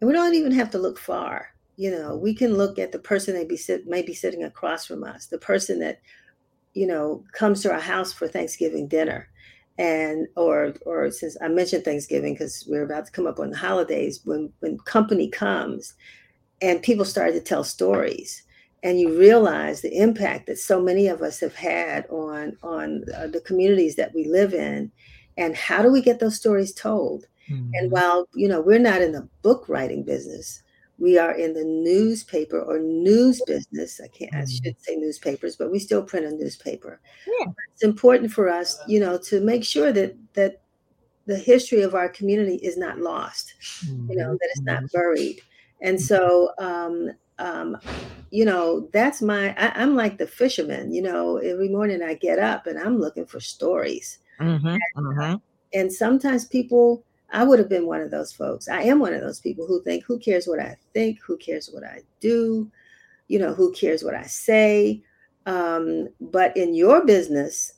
and 0.00 0.08
we 0.08 0.14
don't 0.14 0.34
even 0.34 0.52
have 0.52 0.70
to 0.70 0.78
look 0.78 0.98
far. 0.98 1.48
You 1.76 1.90
know, 1.90 2.16
we 2.16 2.34
can 2.34 2.54
look 2.54 2.78
at 2.78 2.92
the 2.92 2.98
person 2.98 3.34
that 3.34 3.48
be 3.48 3.56
sit, 3.56 3.86
may 3.86 4.02
be 4.02 4.14
sitting 4.14 4.44
across 4.44 4.86
from 4.86 5.04
us, 5.04 5.26
the 5.26 5.38
person 5.38 5.78
that, 5.80 6.00
you 6.74 6.86
know, 6.86 7.24
comes 7.32 7.62
to 7.62 7.72
our 7.72 7.80
house 7.80 8.12
for 8.12 8.28
Thanksgiving 8.28 8.88
dinner 8.88 9.28
and 9.78 10.26
or 10.36 10.74
or 10.84 11.10
since 11.10 11.36
I 11.40 11.48
mentioned 11.48 11.84
Thanksgiving 11.84 12.34
because 12.34 12.64
we're 12.68 12.84
about 12.84 13.06
to 13.06 13.12
come 13.12 13.26
up 13.26 13.38
on 13.38 13.50
the 13.50 13.56
holidays 13.56 14.20
when 14.24 14.52
when 14.60 14.78
company 14.78 15.28
comes 15.28 15.94
and 16.60 16.82
people 16.82 17.04
started 17.04 17.32
to 17.32 17.40
tell 17.40 17.64
stories 17.64 18.42
and 18.82 19.00
you 19.00 19.16
realize 19.18 19.80
the 19.80 19.96
impact 19.96 20.46
that 20.46 20.58
so 20.58 20.80
many 20.80 21.06
of 21.06 21.22
us 21.22 21.40
have 21.40 21.54
had 21.54 22.06
on 22.10 22.56
on 22.62 23.04
uh, 23.16 23.26
the 23.26 23.40
communities 23.40 23.96
that 23.96 24.14
we 24.14 24.24
live 24.24 24.52
in 24.52 24.90
and 25.36 25.56
how 25.56 25.82
do 25.82 25.90
we 25.90 26.02
get 26.02 26.20
those 26.20 26.36
stories 26.36 26.74
told 26.74 27.26
mm-hmm. 27.48 27.70
and 27.74 27.90
while 27.90 28.28
you 28.34 28.48
know 28.48 28.60
we're 28.60 28.78
not 28.78 29.00
in 29.00 29.12
the 29.12 29.26
book 29.42 29.68
writing 29.68 30.02
business 30.02 30.62
we 30.98 31.18
are 31.18 31.32
in 31.32 31.52
the 31.54 31.64
newspaper 31.64 32.60
or 32.60 32.78
news 32.78 33.42
business. 33.46 34.00
I 34.02 34.08
can't, 34.08 34.34
I 34.34 34.44
should 34.44 34.80
say 34.80 34.96
newspapers, 34.96 35.56
but 35.56 35.70
we 35.70 35.78
still 35.78 36.02
print 36.02 36.26
a 36.26 36.30
newspaper. 36.30 37.00
Yeah. 37.26 37.46
It's 37.72 37.82
important 37.82 38.32
for 38.32 38.48
us, 38.48 38.78
you 38.86 39.00
know, 39.00 39.18
to 39.18 39.40
make 39.40 39.64
sure 39.64 39.92
that 39.92 40.16
that 40.34 40.62
the 41.26 41.36
history 41.36 41.82
of 41.82 41.94
our 41.94 42.08
community 42.08 42.56
is 42.56 42.76
not 42.76 42.98
lost, 42.98 43.54
you 44.08 44.16
know, 44.16 44.32
that 44.32 44.48
it's 44.50 44.60
not 44.62 44.78
mm-hmm. 44.78 44.96
buried. 44.96 45.40
And 45.80 46.00
so, 46.00 46.50
um, 46.58 47.10
um, 47.38 47.76
you 48.30 48.44
know, 48.44 48.88
that's 48.92 49.22
my, 49.22 49.54
I, 49.58 49.82
am 49.82 49.94
like 49.94 50.18
the 50.18 50.26
fisherman, 50.26 50.92
you 50.92 51.02
know, 51.02 51.38
every 51.38 51.68
morning 51.68 52.02
I 52.02 52.14
get 52.14 52.38
up 52.38 52.66
and 52.66 52.78
I'm 52.78 52.98
looking 52.98 53.26
for 53.26 53.40
stories. 53.40 54.18
Mm-hmm, 54.40 54.66
and, 54.66 54.80
mm-hmm. 54.96 55.34
and 55.74 55.92
sometimes 55.92 56.46
people, 56.46 57.04
I 57.32 57.44
would 57.44 57.58
have 57.58 57.68
been 57.68 57.86
one 57.86 58.02
of 58.02 58.10
those 58.10 58.32
folks. 58.32 58.68
I 58.68 58.82
am 58.82 58.98
one 58.98 59.14
of 59.14 59.22
those 59.22 59.40
people 59.40 59.66
who 59.66 59.82
think, 59.82 60.04
who 60.04 60.18
cares 60.18 60.46
what 60.46 60.60
I 60.60 60.76
think? 60.92 61.18
Who 61.26 61.36
cares 61.38 61.70
what 61.72 61.82
I 61.82 62.02
do? 62.20 62.70
You 63.28 63.38
know, 63.38 63.54
who 63.54 63.72
cares 63.72 64.04
what 64.04 64.14
I 64.14 64.24
say? 64.24 65.02
Um, 65.46 66.08
but 66.20 66.56
in 66.56 66.74
your 66.74 67.04
business, 67.04 67.72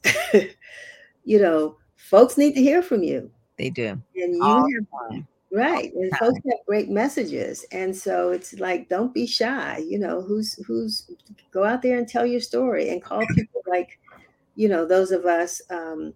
you 1.24 1.40
know, 1.40 1.76
folks 1.96 2.36
need 2.36 2.54
to 2.54 2.62
hear 2.62 2.82
from 2.82 3.02
you. 3.02 3.30
They 3.56 3.70
do. 3.70 4.00
And 4.16 4.34
you 4.34 4.42
All 4.42 4.66
have, 5.12 5.24
right. 5.52 5.94
And 5.94 6.10
folks 6.18 6.40
have 6.50 6.66
great 6.66 6.90
messages. 6.90 7.64
And 7.70 7.96
so 7.96 8.30
it's 8.30 8.54
like, 8.54 8.88
don't 8.88 9.14
be 9.14 9.26
shy. 9.26 9.78
You 9.86 10.00
know, 10.00 10.20
who's 10.20 10.54
who's 10.66 11.10
go 11.52 11.64
out 11.64 11.80
there 11.82 11.98
and 11.98 12.08
tell 12.08 12.26
your 12.26 12.40
story 12.40 12.90
and 12.90 13.02
call 13.02 13.24
people 13.34 13.62
like, 13.68 14.00
you 14.56 14.68
know, 14.68 14.84
those 14.84 15.12
of 15.12 15.24
us 15.24 15.62
um, 15.70 16.12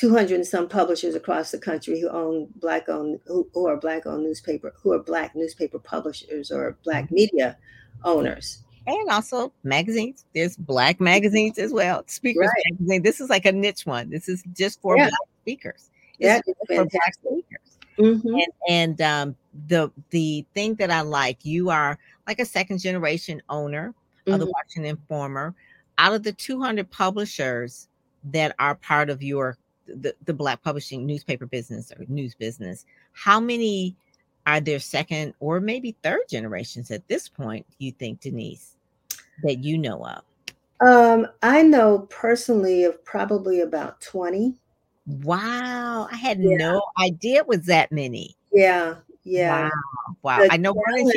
200 0.00 0.34
and 0.34 0.46
some 0.46 0.66
publishers 0.66 1.14
across 1.14 1.50
the 1.50 1.58
country 1.58 2.00
who 2.00 2.08
own 2.08 2.48
black 2.56 2.88
owned 2.88 3.20
who, 3.26 3.46
who, 3.52 3.66
are 3.66 3.76
black 3.76 4.06
owned 4.06 4.22
newspaper 4.22 4.72
who 4.82 4.92
are 4.92 4.98
black 4.98 5.36
newspaper 5.36 5.78
publishers 5.78 6.50
or 6.50 6.78
black 6.84 7.04
mm-hmm. 7.04 7.16
media 7.16 7.58
owners 8.02 8.62
and 8.86 9.10
also 9.10 9.52
magazines 9.62 10.24
there's 10.34 10.56
black 10.56 11.00
magazines 11.00 11.58
as 11.58 11.70
well 11.70 12.02
speakers 12.06 12.48
right. 12.48 12.64
magazine 12.72 13.02
this 13.02 13.20
is 13.20 13.28
like 13.28 13.44
a 13.44 13.52
niche 13.52 13.84
one 13.84 14.08
this 14.08 14.26
is 14.26 14.42
just 14.54 14.80
for 14.80 14.96
yeah. 14.96 15.04
black 15.04 15.28
speakers 15.42 15.90
yeah 16.18 16.40
for 16.66 16.86
black 16.86 17.14
speakers 17.14 17.78
mm-hmm. 17.98 18.34
and, 18.34 18.52
and 18.70 19.00
um, 19.02 19.36
the 19.66 19.92
the 20.08 20.46
thing 20.54 20.74
that 20.76 20.90
i 20.90 21.02
like 21.02 21.44
you 21.44 21.68
are 21.68 21.98
like 22.26 22.38
a 22.38 22.46
second 22.46 22.78
generation 22.78 23.42
owner 23.50 23.88
mm-hmm. 23.90 24.32
of 24.32 24.40
the 24.40 24.46
mm-hmm. 24.46 24.52
washington 24.52 24.86
informer 24.86 25.54
out 25.98 26.14
of 26.14 26.22
the 26.22 26.32
200 26.32 26.90
publishers 26.90 27.88
that 28.24 28.54
are 28.58 28.74
part 28.76 29.10
of 29.10 29.22
your 29.22 29.56
the, 29.94 30.14
the 30.24 30.34
black 30.34 30.62
publishing 30.62 31.06
newspaper 31.06 31.46
business 31.46 31.92
or 31.92 32.04
news 32.08 32.34
business 32.34 32.84
how 33.12 33.40
many 33.40 33.96
are 34.46 34.60
there 34.60 34.78
second 34.78 35.34
or 35.40 35.60
maybe 35.60 35.96
third 36.02 36.22
generations 36.28 36.90
at 36.90 37.06
this 37.08 37.28
point 37.28 37.66
you 37.78 37.92
think 37.92 38.20
denise 38.20 38.76
that 39.42 39.58
you 39.58 39.76
know 39.78 40.04
of 40.04 40.22
um, 40.86 41.26
i 41.42 41.62
know 41.62 42.06
personally 42.10 42.84
of 42.84 43.02
probably 43.04 43.60
about 43.60 44.00
20 44.00 44.54
wow 45.22 46.08
i 46.10 46.16
had 46.16 46.40
yeah. 46.40 46.56
no 46.56 46.82
idea 47.00 47.36
it 47.36 47.48
was 47.48 47.66
that 47.66 47.90
many 47.92 48.36
yeah 48.52 48.94
yeah 49.24 49.64
wow 50.22 50.38
wow 50.38 50.46
i 50.50 50.56
know 50.56 50.72
one 50.72 51.10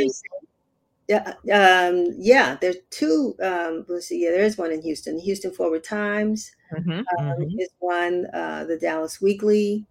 Yeah, 1.08 1.34
um, 1.52 2.14
yeah. 2.18 2.58
There's 2.60 2.78
two. 2.90 3.36
Um, 3.42 3.86
let's 3.88 4.08
see. 4.08 4.24
Yeah, 4.24 4.32
there 4.32 4.44
is 4.44 4.58
one 4.58 4.72
in 4.72 4.82
Houston. 4.82 5.20
Houston 5.20 5.52
Forward 5.52 5.84
Times 5.84 6.52
Mm-hmm, 6.74 6.92
um, 6.92 7.38
mm-hmm. 7.40 7.60
is 7.60 7.70
one. 7.80 8.28
Uh, 8.34 8.66
the 8.66 8.78
Dallas 8.78 9.22
Weekly 9.22 9.86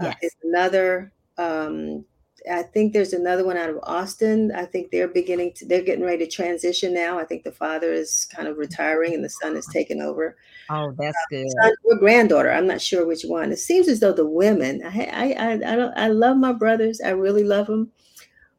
uh, 0.00 0.04
Yes. 0.04 0.16
is 0.22 0.36
another. 0.44 1.12
Um, 1.36 2.04
I 2.50 2.62
think 2.62 2.92
there's 2.92 3.12
another 3.12 3.44
one 3.44 3.56
out 3.56 3.68
of 3.68 3.78
Austin. 3.82 4.52
I 4.54 4.64
think 4.64 4.90
they're 4.90 5.08
beginning 5.08 5.52
to. 5.54 5.66
They're 5.66 5.82
getting 5.82 6.04
ready 6.04 6.24
to 6.24 6.30
transition 6.30 6.94
now. 6.94 7.18
I 7.18 7.24
think 7.24 7.42
the 7.42 7.52
father 7.52 7.92
is 7.92 8.26
kind 8.34 8.48
of 8.48 8.58
retiring 8.58 9.14
and 9.14 9.24
the 9.24 9.30
son 9.30 9.56
is 9.56 9.66
taking 9.66 10.00
over. 10.00 10.36
Oh, 10.70 10.94
that's 10.96 11.16
good. 11.30 11.46
Son 11.62 11.72
or 11.84 11.98
granddaughter. 11.98 12.52
I'm 12.52 12.66
not 12.66 12.80
sure 12.80 13.06
which 13.06 13.22
one. 13.22 13.52
It 13.52 13.58
seems 13.58 13.88
as 13.88 14.00
though 14.00 14.12
the 14.12 14.26
women. 14.26 14.82
I 14.84 15.04
I 15.04 15.32
I, 15.32 15.52
I 15.52 15.76
don't. 15.76 15.98
I 15.98 16.08
love 16.08 16.36
my 16.36 16.52
brothers. 16.52 17.00
I 17.04 17.10
really 17.10 17.44
love 17.44 17.66
them. 17.66 17.90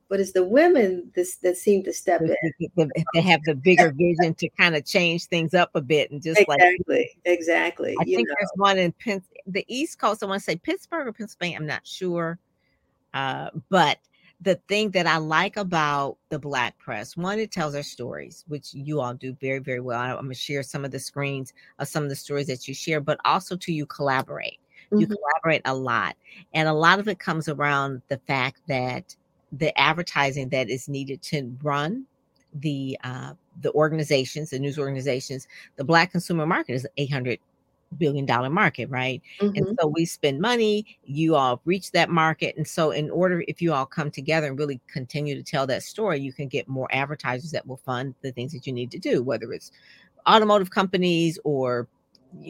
But 0.10 0.20
it's 0.20 0.32
the 0.32 0.44
women 0.44 1.12
this, 1.16 1.36
that 1.38 1.56
seem 1.58 1.84
to 1.84 1.94
step 1.94 2.22
in. 2.22 2.28
The- 2.28 2.54
the- 2.60 2.72
the- 2.76 3.04
They 3.14 3.22
have 3.22 3.42
the 3.46 3.54
bigger 3.56 3.92
vision 3.92 4.34
to 4.36 4.50
kind 4.50 4.76
of 4.76 4.84
change 4.86 5.26
things 5.26 5.54
up 5.54 5.70
a 5.76 5.82
bit 5.82 6.10
and 6.12 6.22
just 6.22 6.46
like 6.48 6.60
Exactly. 6.60 7.10
Exactly. 7.26 7.96
I 8.00 8.04
think 8.04 8.28
know. 8.28 8.36
there's 8.40 8.52
one 8.56 8.78
in 8.80 8.92
Penn, 8.94 9.22
the 9.46 9.64
East 9.68 10.00
Coast. 10.00 10.24
I 10.24 10.26
want 10.26 10.40
to 10.42 10.44
say 10.44 10.56
Pittsburgh 10.56 11.08
or 11.08 11.14
Pennsylvania. 11.14 11.58
I'm 11.58 11.68
not 11.68 11.86
sure. 11.86 12.40
Uh, 13.14 13.50
but 13.70 14.00
the 14.42 14.56
thing 14.68 14.90
that 14.92 15.06
I 15.06 15.18
like 15.18 15.58
about 15.58 16.18
the 16.30 16.40
Black 16.40 16.78
Press, 16.80 17.16
one, 17.18 17.38
it 17.40 17.52
tells 17.52 17.76
our 17.76 17.84
stories, 17.84 18.46
which 18.48 18.74
you 18.74 19.02
all 19.02 19.14
do 19.14 19.34
very, 19.40 19.60
very 19.60 19.80
well. 19.82 20.00
I'm 20.00 20.16
gonna 20.16 20.34
share 20.34 20.64
some 20.64 20.86
of 20.86 20.92
the 20.92 21.00
screens 21.00 21.54
of 21.78 21.88
some 21.88 22.04
of 22.04 22.10
the 22.10 22.16
stories 22.16 22.48
that 22.48 22.68
you 22.68 22.74
share, 22.74 23.00
but 23.02 23.20
also 23.26 23.56
to 23.58 23.72
you 23.72 23.86
collaborate. 23.86 24.60
You 24.92 25.06
Mhm. 25.06 25.16
collaborate 25.18 25.62
a 25.66 25.76
lot, 25.76 26.16
and 26.54 26.68
a 26.68 26.74
lot 26.74 27.00
of 27.00 27.08
it 27.08 27.20
comes 27.20 27.48
around 27.50 28.02
the 28.08 28.18
fact 28.20 28.62
that 28.68 29.16
the 29.52 29.78
advertising 29.80 30.50
that 30.50 30.70
is 30.70 30.88
needed 30.90 31.22
to 31.24 31.56
run 31.64 32.06
the 32.54 32.98
uh, 33.04 33.34
the 33.62 33.72
organizations, 33.74 34.50
the 34.52 34.60
news 34.60 34.80
organizations, 34.80 35.48
the 35.76 35.84
Black 35.84 36.12
consumer 36.12 36.46
market 36.46 36.74
is 36.74 36.88
800 36.98 37.40
billion 37.98 38.26
dollar 38.26 38.50
market, 38.50 38.90
right? 38.90 39.22
And 39.56 39.66
Mhm. 39.66 39.78
so 39.80 39.88
we 39.88 40.06
spend 40.06 40.40
money, 40.40 40.86
you 41.06 41.36
all 41.36 41.62
reach 41.66 41.92
that 41.92 42.10
market. 42.10 42.56
And 42.58 42.68
so, 42.68 42.92
in 42.92 43.10
order, 43.10 43.44
if 43.48 43.62
you 43.62 43.74
all 43.74 43.86
come 43.86 44.12
together 44.12 44.48
and 44.48 44.58
really 44.60 44.80
continue 44.88 45.36
to 45.36 45.44
tell 45.44 45.68
that 45.68 45.84
story, 45.84 46.20
you 46.20 46.34
can 46.34 46.48
get 46.48 46.68
more 46.68 46.88
advertisers 46.92 47.52
that 47.52 47.68
will 47.68 47.78
fund 47.78 48.16
the 48.22 48.32
things 48.32 48.52
that 48.54 48.68
you 48.68 48.74
need 48.74 48.92
to 48.92 49.00
do, 49.00 49.24
whether 49.24 49.52
it's 49.54 49.72
automotive 50.28 50.70
companies 50.72 51.40
or 51.44 51.88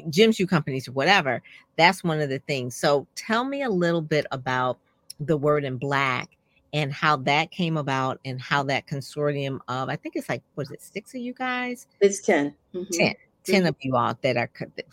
gym 0.09 0.31
shoe 0.31 0.47
companies 0.47 0.87
or 0.87 0.91
whatever. 0.91 1.41
That's 1.77 2.03
one 2.03 2.19
of 2.21 2.29
the 2.29 2.39
things. 2.39 2.75
So, 2.75 3.07
tell 3.15 3.43
me 3.45 3.63
a 3.63 3.69
little 3.69 4.01
bit 4.01 4.25
about 4.31 4.79
the 5.19 5.37
word 5.37 5.63
in 5.65 5.77
black 5.77 6.29
and 6.73 6.93
how 6.93 7.15
that 7.17 7.51
came 7.51 7.77
about 7.77 8.19
and 8.25 8.39
how 8.41 8.63
that 8.63 8.87
consortium 8.87 9.59
of, 9.67 9.89
I 9.89 9.95
think 9.95 10.15
it's 10.15 10.29
like, 10.29 10.43
was 10.55 10.71
it 10.71 10.81
six 10.81 11.13
of 11.13 11.21
you 11.21 11.33
guys? 11.33 11.87
It's 12.01 12.21
10. 12.21 12.53
Mhm. 12.73 12.91
10 12.91 13.15
10 13.45 13.65
of 13.65 13.75
you 13.81 13.95
all 13.95 14.15
that 14.21 14.37
are 14.37 14.49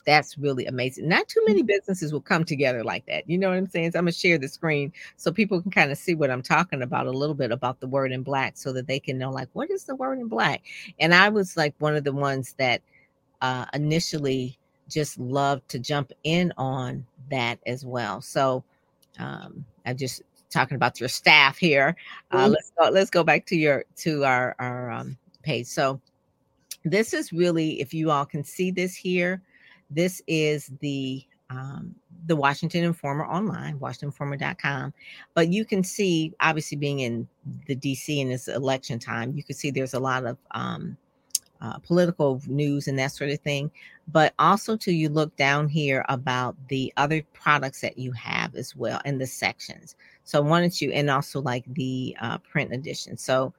that's 0.06 0.38
really 0.38 0.66
amazing 0.66 1.08
not 1.08 1.28
too 1.28 1.42
many 1.46 1.62
businesses 1.62 2.12
will 2.12 2.20
come 2.20 2.44
together 2.44 2.82
like 2.84 3.04
that 3.06 3.28
you 3.28 3.36
know 3.36 3.48
what 3.48 3.58
i'm 3.58 3.66
saying 3.66 3.90
so 3.90 3.98
i'm 3.98 4.04
gonna 4.04 4.12
share 4.12 4.38
the 4.38 4.48
screen 4.48 4.92
so 5.16 5.32
people 5.32 5.60
can 5.60 5.70
kind 5.70 5.90
of 5.90 5.98
see 5.98 6.14
what 6.14 6.30
i'm 6.30 6.42
talking 6.42 6.82
about 6.82 7.06
a 7.06 7.10
little 7.10 7.34
bit 7.34 7.50
about 7.50 7.80
the 7.80 7.86
word 7.86 8.12
in 8.12 8.22
black 8.22 8.56
so 8.56 8.72
that 8.72 8.86
they 8.86 8.98
can 9.00 9.18
know 9.18 9.30
like 9.30 9.48
what 9.52 9.70
is 9.70 9.84
the 9.84 9.94
word 9.96 10.18
in 10.18 10.28
black 10.28 10.62
and 11.00 11.12
i 11.14 11.28
was 11.28 11.56
like 11.56 11.74
one 11.78 11.96
of 11.96 12.04
the 12.04 12.12
ones 12.12 12.54
that 12.58 12.80
uh 13.42 13.66
initially 13.74 14.56
just 14.88 15.18
loved 15.18 15.68
to 15.68 15.78
jump 15.78 16.12
in 16.24 16.52
on 16.56 17.04
that 17.30 17.58
as 17.66 17.84
well 17.84 18.20
so 18.20 18.62
um 19.18 19.64
i'm 19.84 19.96
just 19.96 20.22
talking 20.50 20.76
about 20.76 21.00
your 21.00 21.08
staff 21.08 21.58
here. 21.58 21.96
Uh 22.30 22.46
Mhm. 22.46 22.52
let's 22.52 22.72
go 22.78 22.88
let's 22.90 23.10
go 23.10 23.24
back 23.24 23.46
to 23.46 23.56
your 23.56 23.84
to 23.96 24.24
our 24.24 24.54
our 24.58 24.90
um 24.90 25.16
page. 25.42 25.66
So 25.66 26.00
this 26.84 27.12
is 27.12 27.32
really 27.32 27.80
if 27.80 27.92
you 27.92 28.10
all 28.10 28.24
can 28.24 28.44
see 28.44 28.70
this 28.70 28.94
here 28.94 29.42
this 29.90 30.22
is 30.26 30.70
the 30.80 31.24
um, 31.50 31.94
the 32.26 32.34
washington 32.34 32.82
informer 32.84 33.24
online 33.24 33.78
washingtoninformer.com 33.78 34.92
but 35.34 35.48
you 35.48 35.64
can 35.64 35.84
see 35.84 36.32
obviously 36.40 36.76
being 36.76 37.00
in 37.00 37.28
the 37.66 37.76
dc 37.76 38.08
in 38.08 38.28
this 38.28 38.48
election 38.48 38.98
time 38.98 39.32
you 39.36 39.44
can 39.44 39.54
see 39.54 39.70
there's 39.70 39.94
a 39.94 40.00
lot 40.00 40.24
of 40.24 40.36
um, 40.52 40.96
uh, 41.60 41.78
political 41.78 42.40
news 42.46 42.86
and 42.88 42.98
that 42.98 43.12
sort 43.12 43.30
of 43.30 43.40
thing. 43.40 43.70
But 44.08 44.34
also 44.38 44.76
to 44.76 44.92
you 44.92 45.08
look 45.08 45.34
down 45.36 45.68
here 45.68 46.04
about 46.08 46.54
the 46.68 46.92
other 46.96 47.22
products 47.32 47.80
that 47.80 47.98
you 47.98 48.12
have 48.12 48.54
as 48.54 48.76
well 48.76 49.00
in 49.04 49.18
the 49.18 49.26
sections 49.26 49.96
so 50.26 50.38
I 50.38 50.42
wanted 50.42 50.78
you 50.82 50.92
and 50.92 51.08
also 51.08 51.40
like 51.40 51.64
the 51.72 52.14
uh, 52.20 52.36
print 52.38 52.74
edition 52.74 53.16
so 53.16 53.54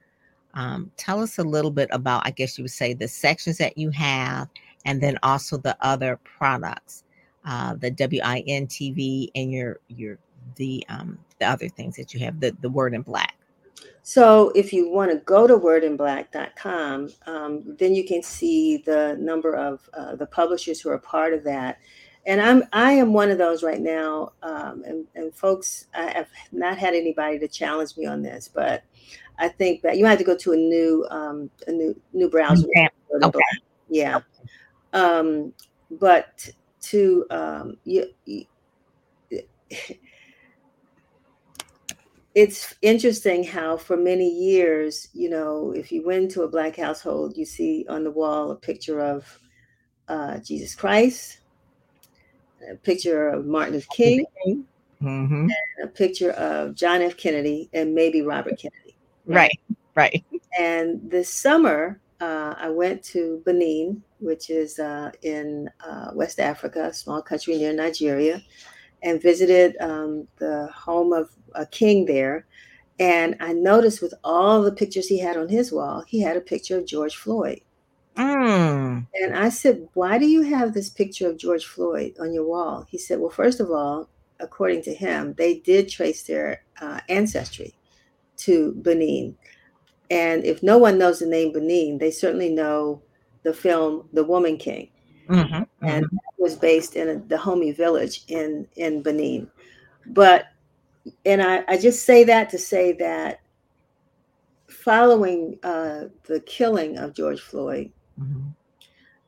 um, 0.54 0.90
tell 0.96 1.20
us 1.20 1.38
a 1.38 1.44
little 1.44 1.70
bit 1.70 1.88
about, 1.92 2.26
I 2.26 2.30
guess 2.30 2.58
you 2.58 2.64
would 2.64 2.70
say, 2.70 2.94
the 2.94 3.08
sections 3.08 3.58
that 3.58 3.76
you 3.76 3.90
have, 3.90 4.48
and 4.84 5.00
then 5.00 5.18
also 5.22 5.56
the 5.56 5.76
other 5.80 6.18
products, 6.24 7.04
uh, 7.44 7.74
the 7.74 7.90
WIN 7.90 8.66
TV 8.66 9.30
and 9.34 9.52
your 9.52 9.78
your 9.88 10.18
the 10.56 10.84
um, 10.88 11.18
the 11.38 11.46
other 11.46 11.68
things 11.68 11.96
that 11.96 12.14
you 12.14 12.20
have, 12.20 12.40
the 12.40 12.56
the 12.60 12.70
word 12.70 12.94
in 12.94 13.02
black. 13.02 13.34
So 14.02 14.50
if 14.54 14.72
you 14.72 14.90
want 14.90 15.10
to 15.10 15.18
go 15.18 15.46
to 15.46 15.56
wordinblack.com, 15.56 17.10
um, 17.26 17.76
then 17.78 17.94
you 17.94 18.04
can 18.04 18.22
see 18.22 18.78
the 18.78 19.16
number 19.20 19.54
of 19.54 19.88
uh, 19.92 20.16
the 20.16 20.26
publishers 20.26 20.80
who 20.80 20.88
are 20.88 20.98
part 20.98 21.34
of 21.34 21.44
that. 21.44 21.78
And 22.28 22.40
I'm 22.40 22.62
I 22.72 22.92
am 22.92 23.12
one 23.12 23.30
of 23.30 23.38
those 23.38 23.62
right 23.62 23.80
now. 23.80 24.32
Um, 24.42 24.84
and, 24.86 25.06
and 25.16 25.34
folks, 25.34 25.86
I 25.94 26.10
have 26.10 26.28
not 26.52 26.78
had 26.78 26.94
anybody 26.94 27.38
to 27.38 27.48
challenge 27.48 27.96
me 27.96 28.06
on 28.06 28.22
this, 28.22 28.48
but 28.48 28.84
I 29.38 29.48
think 29.48 29.82
that 29.82 29.96
you 29.96 30.04
have 30.04 30.18
to 30.18 30.24
go 30.24 30.36
to 30.36 30.52
a 30.52 30.56
new 30.56 31.06
um, 31.10 31.50
a 31.66 31.72
new 31.72 32.00
new 32.12 32.28
browser. 32.28 32.66
Okay. 32.68 32.88
Okay. 33.22 33.40
Yeah. 33.88 34.20
Um, 34.92 35.54
but 35.90 36.50
to 36.82 37.26
um, 37.30 37.78
you, 37.84 38.06
you 38.26 38.44
it's 42.34 42.74
interesting 42.82 43.42
how 43.42 43.76
for 43.76 43.96
many 43.96 44.28
years, 44.28 45.08
you 45.12 45.30
know, 45.30 45.72
if 45.72 45.90
you 45.90 46.04
went 46.04 46.30
to 46.32 46.42
a 46.42 46.48
black 46.48 46.76
household, 46.76 47.36
you 47.36 47.44
see 47.44 47.86
on 47.88 48.04
the 48.04 48.10
wall 48.10 48.50
a 48.50 48.56
picture 48.56 49.00
of 49.00 49.26
uh, 50.08 50.38
Jesus 50.38 50.74
Christ, 50.74 51.38
a 52.70 52.74
picture 52.76 53.28
of 53.28 53.46
Martin 53.46 53.74
Luther 53.74 53.86
King, 53.92 54.26
Mhm. 55.02 55.42
and 55.42 55.84
a 55.84 55.86
picture 55.86 56.32
of 56.32 56.74
John 56.74 57.02
F. 57.02 57.16
Kennedy, 57.16 57.68
and 57.72 57.94
maybe 57.94 58.22
Robert 58.22 58.58
Kennedy. 58.58 58.96
Right, 59.26 59.60
right. 59.94 60.24
And 60.58 61.10
this 61.10 61.28
summer, 61.28 62.00
uh, 62.20 62.54
I 62.58 62.68
went 62.68 63.02
to 63.04 63.42
Benin, 63.44 64.02
which 64.18 64.50
is 64.50 64.78
uh, 64.78 65.10
in 65.22 65.70
uh, 65.86 66.10
West 66.14 66.40
Africa, 66.40 66.86
a 66.86 66.92
small 66.92 67.22
country 67.22 67.56
near 67.56 67.72
Nigeria, 67.72 68.42
and 69.02 69.22
visited 69.22 69.76
um, 69.80 70.26
the 70.38 70.68
home 70.74 71.12
of 71.12 71.30
a 71.54 71.64
king 71.66 72.04
there. 72.04 72.46
And 72.98 73.36
I 73.38 73.52
noticed 73.52 74.02
with 74.02 74.14
all 74.24 74.62
the 74.62 74.72
pictures 74.72 75.06
he 75.06 75.18
had 75.18 75.36
on 75.36 75.48
his 75.48 75.70
wall, 75.70 76.02
he 76.08 76.20
had 76.20 76.36
a 76.36 76.40
picture 76.40 76.76
of 76.78 76.86
George 76.86 77.14
Floyd. 77.14 77.60
Mm. 78.18 79.06
And 79.14 79.36
I 79.36 79.48
said, 79.48 79.88
Why 79.94 80.18
do 80.18 80.26
you 80.26 80.42
have 80.42 80.74
this 80.74 80.90
picture 80.90 81.28
of 81.28 81.38
George 81.38 81.66
Floyd 81.66 82.14
on 82.20 82.32
your 82.32 82.46
wall? 82.46 82.84
He 82.88 82.98
said, 82.98 83.20
Well, 83.20 83.30
first 83.30 83.60
of 83.60 83.70
all, 83.70 84.08
according 84.40 84.82
to 84.82 84.94
him, 84.94 85.34
they 85.34 85.60
did 85.60 85.88
trace 85.88 86.24
their 86.24 86.62
uh, 86.80 87.00
ancestry 87.08 87.74
to 88.38 88.72
Benin. 88.82 89.36
And 90.10 90.44
if 90.44 90.62
no 90.62 90.78
one 90.78 90.98
knows 90.98 91.20
the 91.20 91.26
name 91.26 91.52
Benin, 91.52 91.98
they 91.98 92.10
certainly 92.10 92.50
know 92.50 93.02
the 93.42 93.52
film 93.52 94.08
The 94.12 94.24
Woman 94.24 94.56
King. 94.56 94.88
Mhm, 95.28 95.66
And 95.82 96.06
mhm. 96.06 96.10
that 96.10 96.32
was 96.38 96.56
based 96.56 96.96
in 96.96 97.08
a, 97.08 97.16
Dahomey 97.16 97.72
village 97.72 98.24
in, 98.28 98.66
in 98.76 99.02
Benin. 99.02 99.50
But, 100.06 100.46
and 101.24 101.42
I, 101.42 101.64
I 101.68 101.78
just 101.78 102.04
say 102.04 102.24
that 102.24 102.48
to 102.50 102.58
say 102.58 102.92
that 102.92 103.40
following 104.66 105.58
uh, 105.62 106.04
the 106.26 106.40
killing 106.40 106.96
of 106.96 107.14
George 107.14 107.40
Floyd, 107.40 107.92
Mhm. 108.18 108.54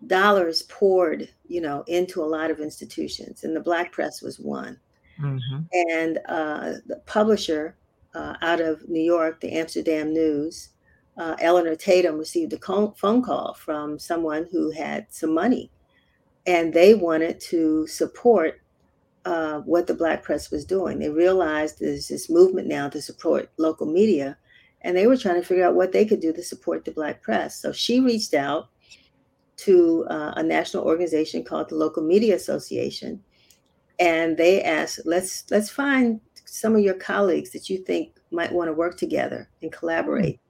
dollars 0.06 0.62
poured, 0.62 1.28
you 1.48 1.60
know, 1.60 1.84
into 1.86 2.22
a 2.22 2.26
lot 2.26 2.50
of 2.50 2.60
institutions, 2.60 3.44
and 3.44 3.54
the 3.54 3.60
Black 3.60 3.92
press 3.92 4.22
was 4.22 4.40
one. 4.40 4.78
Mhm. 5.18 5.66
And 5.90 6.18
uh, 6.28 6.74
the 6.86 6.96
publisher 7.06 7.76
uh, 8.14 8.34
out 8.42 8.60
of 8.60 8.88
New 8.88 9.02
York, 9.02 9.40
the 9.40 9.52
Amsterdam 9.52 10.12
News, 10.12 10.70
uh, 11.18 11.36
Elinor 11.40 11.76
Tatum 11.76 12.18
received 12.18 12.52
a 12.54 12.58
co- 12.58 12.94
phone 12.96 13.22
call 13.22 13.54
from 13.54 13.98
someone 13.98 14.48
who 14.50 14.70
had 14.70 15.06
some 15.10 15.34
money, 15.34 15.70
and 16.46 16.72
they 16.72 16.94
wanted 16.94 17.38
to 17.40 17.86
support 17.86 18.60
uh, 19.26 19.60
what 19.60 19.86
the 19.86 19.94
Black 19.94 20.22
press 20.24 20.50
was 20.50 20.64
doing. 20.64 20.98
They 20.98 21.10
realized 21.10 21.78
there's 21.78 22.08
this 22.08 22.30
movement 22.30 22.68
now 22.68 22.88
to 22.88 23.02
support 23.02 23.50
local 23.58 23.86
media, 23.86 24.38
and 24.82 24.96
they 24.96 25.06
were 25.06 25.18
trying 25.18 25.40
to 25.40 25.46
figure 25.46 25.66
out 25.66 25.74
what 25.76 25.92
they 25.92 26.06
could 26.06 26.20
do 26.20 26.32
to 26.32 26.42
support 26.42 26.86
the 26.86 26.92
Black 26.92 27.22
press. 27.22 27.56
So 27.60 27.70
she 27.72 28.00
reached 28.00 28.32
out 28.34 28.69
to 29.60 30.06
uh, 30.08 30.32
a 30.36 30.42
national 30.42 30.84
organization 30.84 31.44
called 31.44 31.68
the 31.68 31.74
Local 31.74 32.02
Media 32.02 32.34
Association, 32.34 33.22
and 33.98 34.36
they 34.36 34.62
asked, 34.62 35.00
"Let's 35.04 35.44
let's 35.50 35.70
find 35.70 36.20
some 36.44 36.74
of 36.74 36.80
your 36.80 36.94
colleagues 36.94 37.50
that 37.50 37.68
you 37.68 37.78
think 37.78 38.16
might 38.30 38.52
want 38.52 38.68
to 38.68 38.72
work 38.72 38.96
together 38.96 39.48
and 39.62 39.70
collaborate." 39.70 40.40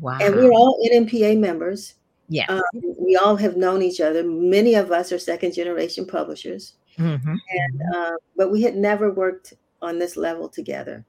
Wow. 0.00 0.18
And 0.20 0.34
we're 0.34 0.52
all 0.52 0.80
NNPA 0.90 1.38
members. 1.38 1.94
Yeah. 2.28 2.46
Um, 2.48 2.62
we 2.98 3.16
all 3.16 3.36
have 3.36 3.56
known 3.56 3.82
each 3.82 4.00
other. 4.00 4.24
Many 4.24 4.74
of 4.74 4.90
us 4.90 5.12
are 5.12 5.18
second 5.18 5.52
generation 5.52 6.06
publishers. 6.06 6.74
Mm-hmm. 6.98 7.34
And 7.50 7.94
uh, 7.94 8.16
but 8.36 8.50
we 8.50 8.62
had 8.62 8.76
never 8.76 9.12
worked 9.12 9.54
on 9.82 9.98
this 9.98 10.16
level 10.16 10.48
together. 10.48 11.04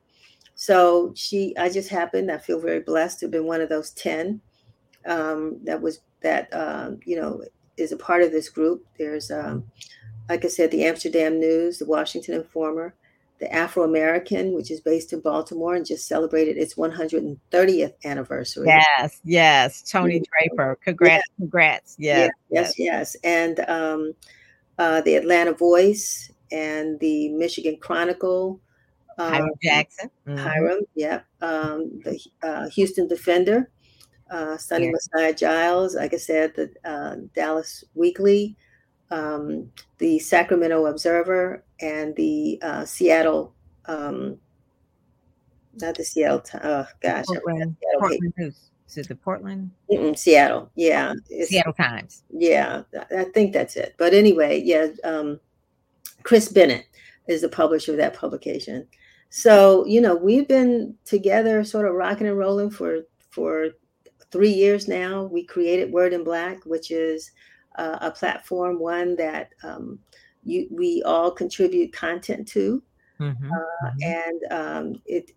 So 0.56 1.14
she, 1.16 1.56
I 1.58 1.70
just 1.70 1.90
happened. 1.90 2.32
I 2.32 2.38
feel 2.38 2.60
very 2.60 2.80
blessed 2.80 3.20
to 3.20 3.26
have 3.26 3.32
been 3.32 3.46
one 3.46 3.62
of 3.62 3.70
those 3.70 3.92
ten 3.92 4.42
um, 5.06 5.60
that 5.64 5.82
was 5.82 6.02
that 6.26 6.52
um, 6.54 7.00
you 7.06 7.16
know 7.16 7.44
is 7.78 7.92
a 7.92 7.98
part 7.98 8.24
of 8.24 8.32
this 8.32 8.50
group. 8.50 8.86
There's, 8.98 9.32
um, 9.32 9.66
like 10.28 10.44
I 10.44 10.48
said, 10.48 10.72
the 10.72 10.86
Amsterdam 10.86 11.40
News, 11.40 11.78
the 11.80 11.86
Washington 11.86 12.34
Informer, 12.34 12.96
the 13.40 13.54
Afro 13.54 13.84
American, 13.84 14.54
which 14.54 14.72
is 14.72 14.82
based 14.82 15.14
in 15.14 15.20
Baltimore 15.20 15.76
and 15.76 15.86
just 15.86 16.08
celebrated 16.08 16.58
its 16.58 16.76
130th 16.76 17.94
anniversary. 18.04 18.68
Yes, 18.68 19.20
yes, 19.24 19.84
Toni 19.84 20.22
Draper. 20.32 20.78
Congrats, 20.84 21.24
yeah. 21.28 21.44
congrats. 21.44 21.96
Yes, 22.00 22.30
yes, 22.50 22.74
yes, 22.78 22.80
yes. 22.80 23.16
And 23.24 23.60
um, 23.70 24.14
uh, 24.80 25.02
the 25.02 25.16
Atlanta 25.16 25.54
Voice 25.54 26.32
and 26.52 27.00
the 27.00 27.30
Michigan 27.30 27.78
Chronicle. 27.80 28.60
Um, 29.18 29.32
Hiram 29.32 29.50
Jackson. 29.64 30.10
Mm-hmm. 30.28 30.38
Hiram, 30.38 30.80
yep. 30.96 31.26
Um, 31.42 32.02
the 32.04 32.20
uh, 32.42 32.70
Houston 32.70 33.08
Defender, 33.08 33.70
uh. 34.30 34.58
Messiah 34.72 35.34
Jiles. 35.34 35.96
Like 35.96 36.14
I 36.14 36.18
said, 36.18 36.56
the 36.56 36.72
uh, 36.84 37.18
Dallas 37.36 37.84
Weekly, 37.94 38.56
um, 39.12 39.72
the 39.98 40.20
Sacramento 40.20 40.86
Observer, 40.86 41.64
and 41.82 42.16
the 42.16 42.60
uh, 42.62 42.86
Seattle. 42.86 43.54
Um, 43.86 44.38
not 45.82 45.96
the 45.96 46.04
Seattle. 46.04 46.44
Oh 46.64 46.88
gosh, 47.02 47.26
Portland, 47.26 47.76
Seattle 47.82 48.00
Portland 48.00 48.34
News. 48.38 48.72
Is 48.88 48.98
it 48.98 49.08
the 49.08 49.16
Portland? 49.16 49.72
Mm-mm, 49.92 50.18
Seattle. 50.18 50.72
Yeah. 50.76 51.14
It's, 51.30 51.50
Seattle 51.50 51.74
Times. 51.74 52.24
Yeah, 52.30 52.84
I 53.16 53.26
think 53.26 53.52
that's 53.52 53.76
it. 53.76 53.96
But 53.98 54.14
anyway, 54.14 54.62
yeah. 54.64 54.88
Um, 55.04 55.40
Chris 56.24 56.50
Bennett 56.50 56.86
is 57.28 57.42
the 57.42 57.50
publisher 57.50 57.92
of 57.92 57.98
that 57.98 58.14
publication. 58.14 58.88
So 59.30 59.86
you 59.86 60.02
know 60.02 60.16
we've 60.16 60.48
been 60.48 60.96
together, 61.04 61.64
sort 61.64 61.88
of 61.88 61.96
rocking 61.96 62.28
and 62.28 62.38
rolling 62.38 62.70
for 62.70 63.02
for 63.32 63.70
three 64.36 64.52
years 64.52 64.90
now. 64.90 65.24
We 65.24 65.46
created 65.46 65.94
Word 65.94 66.12
in 66.12 66.26
Black, 66.26 66.66
which 66.66 66.92
is 66.92 67.32
uh, 67.78 68.00
a 68.02 68.12
platform 68.12 68.80
one 68.80 69.16
that 69.16 69.54
um, 69.64 69.98
you, 70.44 70.68
we 70.70 71.02
all 71.04 71.32
contribute 71.32 71.94
content 71.94 72.46
to, 72.50 72.84
mm-hmm. 73.18 73.50
Uh, 73.50 73.92
and 74.02 74.42
um, 74.52 75.02
it 75.06 75.32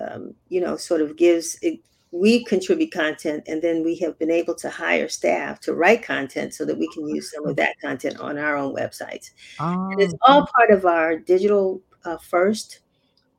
um, 0.00 0.34
you 0.48 0.60
know 0.60 0.76
sort 0.76 1.00
of 1.00 1.16
gives 1.16 1.58
it. 1.62 1.80
We 2.12 2.44
contribute 2.44 2.92
content, 2.92 3.42
and 3.48 3.60
then 3.60 3.82
we 3.82 3.96
have 3.96 4.16
been 4.20 4.30
able 4.30 4.54
to 4.54 4.70
hire 4.70 5.08
staff 5.08 5.58
to 5.62 5.74
write 5.74 6.04
content 6.04 6.54
so 6.54 6.64
that 6.64 6.78
we 6.78 6.86
can 6.94 7.08
use 7.08 7.32
some 7.34 7.44
of 7.44 7.56
that 7.56 7.74
content 7.80 8.20
on 8.20 8.38
our 8.38 8.56
own 8.56 8.72
websites. 8.72 9.30
Oh. 9.58 9.88
And 9.90 10.00
it's 10.00 10.14
all 10.22 10.46
part 10.56 10.70
of 10.70 10.86
our 10.86 11.18
digital 11.18 11.82
uh, 12.04 12.18
first 12.18 12.82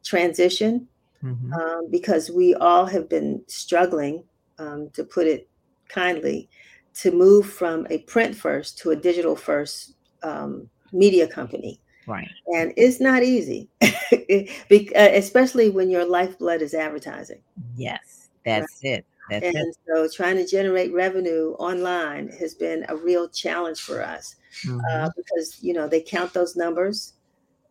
transition 0.03 0.89
mm-hmm. 1.23 1.53
um, 1.53 1.89
because 1.89 2.29
we 2.29 2.53
all 2.55 2.85
have 2.85 3.07
been 3.07 3.41
struggling, 3.47 4.25
um, 4.59 4.89
to 4.93 5.03
put 5.03 5.27
it 5.27 5.47
kindly, 5.89 6.49
to 6.95 7.11
move 7.11 7.51
from 7.51 7.85
a 7.89 7.99
print 7.99 8.35
first 8.35 8.77
to 8.79 8.91
a 8.91 8.95
digital 8.95 9.35
first 9.35 9.95
um, 10.23 10.69
media 10.91 11.27
company. 11.27 11.79
Right. 12.07 12.29
And 12.53 12.71
it's 12.77 12.99
not 12.99 13.23
easy, 13.23 13.67
especially 14.95 15.69
when 15.69 15.89
your 15.89 16.05
lifeblood 16.05 16.61
is 16.61 16.73
advertising. 16.73 17.41
Yes, 17.75 18.29
that's 18.45 18.81
right? 18.83 18.91
it. 18.91 19.05
That's 19.29 19.43
and 19.43 19.55
it. 19.55 19.77
so 19.87 20.07
trying 20.15 20.35
to 20.35 20.45
generate 20.45 20.93
revenue 20.93 21.55
online 21.57 22.29
has 22.39 22.53
been 22.53 22.85
a 22.89 22.95
real 22.95 23.27
challenge 23.27 23.81
for 23.81 24.03
us 24.03 24.35
mm-hmm. 24.63 24.79
uh, 24.91 25.09
because, 25.15 25.57
you 25.61 25.73
know, 25.73 25.87
they 25.87 25.99
count 25.99 26.31
those 26.31 26.55
numbers 26.55 27.13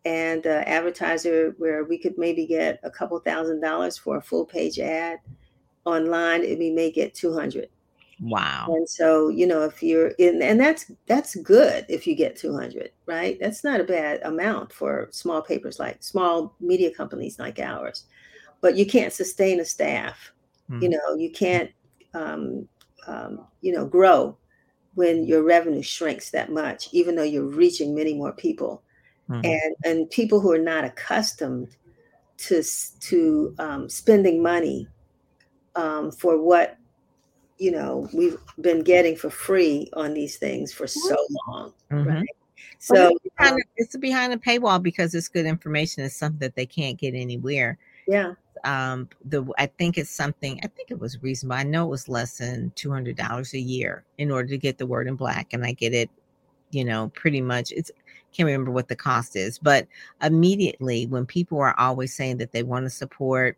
and 0.04 0.46
uh, 0.46 0.62
advertiser 0.66 1.54
where 1.58 1.84
we 1.84 1.96
could 1.96 2.18
maybe 2.18 2.44
get 2.44 2.80
a 2.82 2.90
couple 2.90 3.18
thousand 3.20 3.60
dollars 3.60 3.96
for 3.96 4.16
a 4.16 4.22
full 4.22 4.44
page 4.44 4.78
ad 4.78 5.18
online, 5.84 6.42
we 6.42 6.70
may 6.70 6.90
get 6.90 7.14
200. 7.14 7.68
Wow. 8.20 8.66
And 8.68 8.88
so, 8.88 9.28
you 9.28 9.46
know, 9.46 9.62
if 9.62 9.82
you're 9.82 10.08
in, 10.18 10.40
and 10.40 10.58
that's 10.58 10.90
that's 11.06 11.34
good 11.36 11.84
if 11.88 12.06
you 12.06 12.14
get 12.14 12.36
200, 12.36 12.90
right? 13.06 13.38
That's 13.40 13.64
not 13.64 13.80
a 13.80 13.84
bad 13.84 14.22
amount 14.22 14.72
for 14.72 15.08
small 15.10 15.42
papers 15.42 15.78
like 15.78 16.02
small 16.02 16.54
media 16.60 16.90
companies 16.92 17.38
like 17.38 17.58
ours. 17.58 18.04
But 18.60 18.76
you 18.76 18.86
can't 18.86 19.12
sustain 19.12 19.60
a 19.60 19.64
staff. 19.64 20.32
Mm. 20.70 20.82
You 20.82 20.88
know, 20.90 21.14
you 21.16 21.30
can't, 21.30 21.70
um, 22.14 22.68
um, 23.06 23.46
you 23.60 23.72
know, 23.72 23.84
grow 23.84 24.36
when 24.94 25.24
your 25.24 25.42
revenue 25.42 25.82
shrinks 25.82 26.30
that 26.30 26.52
much, 26.52 26.88
even 26.92 27.16
though 27.16 27.24
you're 27.24 27.42
reaching 27.44 27.94
many 27.94 28.14
more 28.14 28.32
people. 28.32 28.82
Mhm. 29.28 29.44
And 29.44 29.74
and 29.84 30.10
people 30.10 30.40
who 30.40 30.52
are 30.52 30.58
not 30.58 30.84
accustomed 30.84 31.76
to 32.36 32.62
to 33.00 33.54
um, 33.58 33.88
spending 33.88 34.42
money 34.42 34.88
um, 35.76 36.10
for 36.10 36.40
what 36.40 36.76
you 37.58 37.70
know 37.70 38.08
we've 38.12 38.38
been 38.60 38.82
getting 38.82 39.16
for 39.16 39.30
free 39.30 39.88
on 39.94 40.12
these 40.12 40.36
things 40.36 40.72
for 40.72 40.86
so 40.86 41.16
long 41.46 41.72
Mhm. 41.90 42.06
right 42.06 42.28
so 42.78 43.08
it's 43.24 43.34
behind, 43.36 43.54
um, 43.54 43.58
a- 43.58 43.80
it's 43.82 43.96
behind 43.96 44.42
paywall 44.42 44.82
because 44.82 45.14
it's 45.14 45.28
good 45.28 45.46
information. 45.46 46.04
It's 46.04 46.16
something 46.16 46.38
that 46.40 46.54
they 46.54 46.66
can't 46.66 46.98
get 46.98 47.14
anywhere. 47.14 47.78
yeah 48.06 48.34
Um, 48.64 49.08
the 49.24 49.44
I 49.58 49.66
think 49.66 49.98
it's 49.98 50.10
something. 50.10 50.58
I 50.62 50.68
think 50.68 50.90
it 50.90 50.98
was 50.98 51.22
reasonable. 51.22 51.56
I 51.56 51.64
know 51.64 51.84
it 51.86 51.90
was 51.90 52.08
less 52.08 52.38
than 52.38 52.72
two 52.74 52.90
hundred 52.90 53.16
dollars 53.16 53.52
a 53.54 53.58
year 53.58 54.04
in 54.18 54.30
order 54.30 54.48
to 54.48 54.58
get 54.58 54.78
the 54.78 54.86
word 54.86 55.06
in 55.08 55.16
black, 55.16 55.52
and 55.52 55.64
I 55.64 55.72
get 55.72 55.92
it. 55.92 56.08
You 56.70 56.84
know, 56.84 57.10
pretty 57.14 57.40
much. 57.40 57.72
It's 57.72 57.90
can't 58.32 58.46
remember 58.46 58.70
what 58.70 58.88
the 58.88 58.96
cost 58.96 59.36
is, 59.36 59.58
but 59.58 59.86
immediately 60.22 61.06
when 61.06 61.24
people 61.26 61.60
are 61.60 61.78
always 61.78 62.14
saying 62.14 62.38
that 62.38 62.52
they 62.52 62.62
want 62.62 62.84
to 62.84 62.90
support 62.90 63.56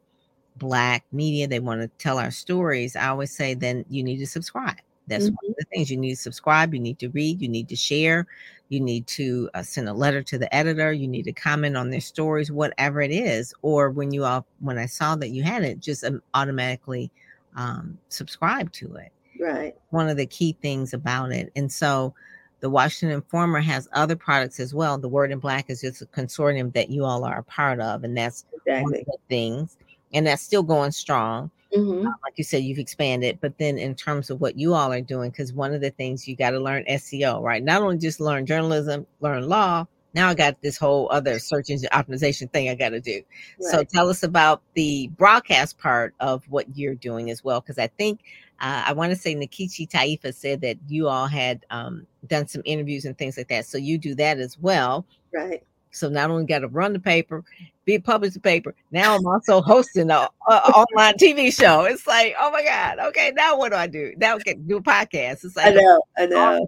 black 0.59 1.05
media, 1.13 1.47
they 1.47 1.61
want 1.61 1.81
to 1.81 1.89
tell 1.99 2.19
our 2.19 2.31
stories. 2.31 2.97
I 2.97 3.09
always 3.09 3.31
say, 3.31 3.55
then 3.55 3.85
you 3.89 4.03
need 4.03 4.19
to 4.19 4.27
subscribe. 4.27 4.77
That's 5.09 5.27
one 5.27 5.51
of 5.51 5.55
the 5.57 5.65
things 5.73 5.91
you 5.91 5.97
need 5.97 6.17
to 6.17 6.21
subscribe. 6.21 6.75
You 6.75 6.81
need 6.81 6.99
to 6.99 7.09
read. 7.11 7.41
You 7.41 7.49
need 7.49 7.69
to 7.69 7.77
share. 7.77 8.27
You 8.71 8.81
need 8.81 9.07
to 9.09 9.49
uh, 9.55 9.63
send 9.63 9.89
a 9.89 9.93
letter 9.93 10.21
to 10.25 10.39
the 10.39 10.53
editor. 10.53 10.93
You 10.93 11.07
need 11.07 11.23
to 11.25 11.33
comment 11.33 11.77
on 11.77 11.91
their 11.91 12.01
stories, 12.01 12.51
whatever 12.51 13.01
it 13.01 13.13
is. 13.13 13.55
Or 13.63 13.91
when 13.91 14.11
you 14.11 14.25
all, 14.25 14.45
when 14.59 14.79
I 14.79 14.87
saw 14.87 15.15
that 15.17 15.29
you 15.29 15.45
had 15.45 15.63
it, 15.63 15.79
just 15.79 16.03
um, 16.03 16.21
automatically 16.35 17.13
um, 17.55 17.97
subscribe 18.09 18.73
to 18.73 18.97
it. 18.97 19.13
right 19.41 19.77
One 19.91 20.09
of 20.09 20.17
the 20.17 20.27
key 20.27 20.57
things 20.61 20.93
about 20.93 21.31
it. 21.31 21.53
And 21.55 21.71
so 21.71 22.13
the 22.61 22.71
Washington 22.71 23.15
Informer 23.15 23.61
has 23.61 23.89
other 23.93 24.17
products 24.17 24.59
as 24.59 24.75
well. 24.75 24.99
The 24.99 25.09
Word 25.09 25.31
in 25.31 25.39
Black 25.39 25.71
is 25.71 25.83
just 25.83 26.03
a 26.03 26.07
consortium 26.07 26.73
that 26.73 26.91
you 26.91 27.05
all 27.05 27.25
are 27.25 27.39
a 27.39 27.45
part 27.45 27.81
of, 27.81 28.03
and 28.03 28.17
that's 28.17 28.45
one 28.51 28.61
exactly 28.67 29.01
of 29.01 29.07
the 29.07 29.19
things. 29.29 29.77
And 30.15 30.27
that's 30.27 30.43
still 30.43 30.63
going 30.63 30.93
strong 30.93 31.51
Mhm. 31.77 32.05
like 32.05 32.37
you 32.37 32.45
said, 32.45 32.63
you've 32.63 32.79
expanded, 32.79 33.39
but 33.41 33.59
then 33.59 33.79
in 33.79 33.95
terms 33.95 34.31
of 34.31 34.41
what 34.41 34.57
you 34.57 34.75
all 34.75 34.93
are 34.93 35.01
doing, 35.01 35.31
because 35.31 35.53
one 35.53 35.75
of 35.75 35.81
the 35.81 35.91
things 35.91 36.27
you 36.27 36.37
got 36.37 36.51
to 36.51 36.61
learn 36.61 36.85
SEO, 36.89 37.43
right? 37.43 37.63
Not 37.63 37.83
only 37.83 37.99
just 37.99 38.21
learn 38.21 38.47
journalism, 38.47 39.07
learn 39.21 39.49
law. 39.49 39.87
Now 40.15 40.29
I 40.31 40.35
got 40.35 40.63
this 40.63 40.79
whole 40.79 41.09
other 41.11 41.39
search 41.39 41.69
engine 41.69 41.91
optimization 41.93 42.51
thing 42.51 42.71
I 42.71 42.75
got 42.75 42.91
to 42.91 43.01
do. 43.01 43.23
So 43.61 43.83
tell 43.85 44.09
us 44.09 44.23
about 44.23 44.63
the 44.75 45.09
broadcast 45.19 45.77
part 45.79 46.15
of 46.21 46.45
what 46.49 46.77
you're 46.77 46.95
doing 46.95 47.31
as 47.31 47.45
well, 47.45 47.61
because 47.61 47.79
I 47.79 47.89
think 47.89 48.21
uh, 48.61 48.85
I 48.87 48.93
want 48.95 49.11
to 49.11 49.17
say 49.17 49.35
Nkechi 49.35 49.87
Taifa 49.87 50.33
said 50.35 50.63
that 50.63 50.79
you 50.89 51.09
all 51.09 51.27
had 51.27 51.67
um, 51.69 52.07
done 52.27 52.47
some 52.47 52.63
interviews 52.65 53.05
and 53.05 53.19
things 53.19 53.37
like 53.37 53.49
that. 53.49 53.67
So 53.67 53.77
you 53.77 53.99
do 53.99 54.15
that 54.15 54.39
as 54.39 54.59
well. 54.59 55.05
right 55.35 55.63
So 55.97 56.09
not 56.09 56.31
only 56.31 56.45
got 56.45 56.61
to 56.61 56.69
run 56.69 56.93
the 56.93 56.99
paper, 56.99 57.43
be 57.85 57.99
publish 57.99 58.35
the 58.35 58.41
paper. 58.41 58.75
Now 58.91 59.17
I'm 59.17 59.27
also 59.27 59.61
hosting 59.63 60.11
a, 60.11 60.29
a 60.49 60.53
online 60.53 61.15
TV 61.15 61.53
show. 61.53 61.85
It's 61.85 62.07
like, 62.07 62.35
oh 62.41 62.51
my 62.51 62.63
god, 62.63 62.99
okay, 63.09 63.33
now 63.35 63.57
what 63.57 63.73
do 63.73 63.79
I 63.79 63.87
do? 63.87 64.13
Now 64.17 64.37
I 64.37 64.39
get 64.39 64.67
do 64.67 64.79
a 64.79 64.83
podcast. 64.83 65.45
It's 65.45 65.57
i 65.57 65.67
like 65.67 65.77
know 65.77 66.03
i 66.19 66.27
know 66.27 66.67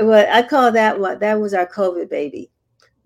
well 0.00 0.26
i 0.30 0.42
call 0.42 0.70
that 0.72 0.98
what 0.98 1.20
that 1.20 1.40
was 1.40 1.54
our 1.54 1.66
covid 1.66 2.08
baby 2.08 2.50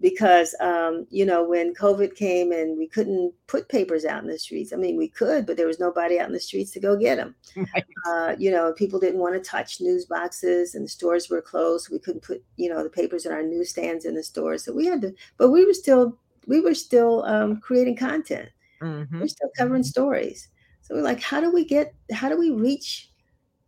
because 0.01 0.55
um, 0.61 1.07
you 1.11 1.27
know 1.27 1.43
when 1.43 1.75
covid 1.75 2.15
came 2.15 2.53
and 2.53 2.79
we 2.79 2.87
couldn't 2.87 3.33
put 3.47 3.69
papers 3.69 4.05
out 4.05 4.23
in 4.23 4.29
the 4.29 4.39
streets 4.39 4.73
i 4.73 4.77
mean 4.77 4.97
we 4.97 5.09
could 5.09 5.45
but 5.47 5.57
there 5.57 5.67
was 5.67 5.79
nobody 5.81 6.19
out 6.19 6.27
in 6.27 6.33
the 6.33 6.41
streets 6.41 6.71
to 6.71 6.81
go 6.81 6.97
get 6.97 7.17
them 7.17 7.35
Right. 7.75 7.85
uh, 8.07 8.35
you 8.39 8.51
know, 8.51 8.73
people 8.73 8.99
didn't 8.99 9.21
want 9.21 9.35
to 9.35 9.41
touch 9.51 9.81
news 9.81 10.07
boxes 10.07 10.75
and 10.75 10.85
the 10.85 10.89
stores 10.89 11.29
were 11.29 11.43
closed. 11.43 11.91
We 11.91 11.99
couldn't 11.99 12.23
put, 12.23 12.43
you 12.57 12.69
know, 12.69 12.83
the 12.83 12.91
papers 12.91 13.27
in 13.27 13.33
our 13.33 13.43
newsstands 13.43 14.05
in 14.05 14.15
the 14.15 14.23
stores. 14.23 14.65
So 14.65 14.73
we 14.73 14.87
had 14.87 15.01
to, 15.03 15.15
but 15.37 15.51
we 15.51 15.65
were 15.65 15.75
still, 15.75 16.19
we 16.47 16.61
were 16.61 16.75
still 16.75 17.25
um, 17.25 17.61
creating 17.61 17.97
content. 17.97 18.49
Mhm. 18.83 19.21
We're 19.21 19.29
still 19.29 19.51
covering 19.57 19.83
stories. 19.83 20.49
So 20.83 20.95
we're 20.95 21.03
like, 21.03 21.21
how 21.21 21.41
do 21.41 21.51
we 21.51 21.65
get, 21.65 21.95
how 22.13 22.29
do 22.29 22.39
we 22.39 22.51
reach 22.51 23.11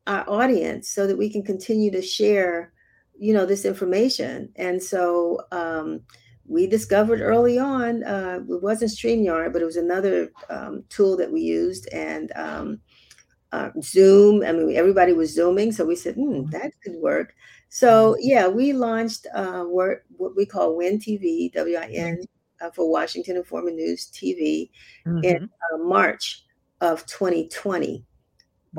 our 0.07 0.29
audience 0.29 0.89
so 0.89 1.07
that 1.07 1.17
we 1.19 1.29
can 1.31 1.43
continue 1.43 1.91
to 1.93 2.03
share, 2.03 2.73
you 3.19 3.35
know, 3.35 3.45
this 3.47 3.65
information? 3.65 4.53
And 4.57 4.83
so 4.83 5.41
um, 5.53 6.01
we 6.53 6.67
discovered 6.67 7.21
early 7.21 7.59
on, 7.59 8.05
uh, 8.05 8.41
it 8.49 8.63
wasn't 8.63 8.91
StreamYard, 8.91 9.53
but 9.53 9.63
it 9.63 9.67
was 9.67 9.77
another 9.77 10.31
um, 10.51 10.85
tool 10.89 11.17
that 11.17 11.33
we 11.33 11.41
used. 11.41 11.89
And 11.93 12.33
um, 12.37 12.81
uh, 13.53 13.71
Zoom. 13.83 14.43
I 14.45 14.53
mean, 14.53 14.77
everybody 14.77 15.13
was 15.13 15.35
Zooming, 15.35 15.73
so 15.73 15.85
we 15.85 15.97
said, 15.97 16.15
hmm, 16.15 16.43
Mm-hmm. 16.43 16.51
that 16.51 16.73
could 16.83 16.95
work. 16.97 17.35
So 17.69 18.17
yeah, 18.21 18.49
we 18.49 18.73
launched 18.73 19.27
uh, 19.35 19.65
what 19.65 20.03
what 20.17 20.37
we 20.37 20.47
call 20.47 20.77
WIN 20.77 20.99
TV, 20.99 21.53
W-I-N, 21.53 22.19
uh, 22.61 22.71
for 22.71 22.91
Washington 22.91 23.37
Informer 23.37 23.71
News 23.71 24.07
TV 24.11 24.71
Mhm. 25.07 25.25
in 25.25 25.37
uh, 25.75 25.79
March 25.79 26.45
of 26.81 27.07
2020. 27.07 28.05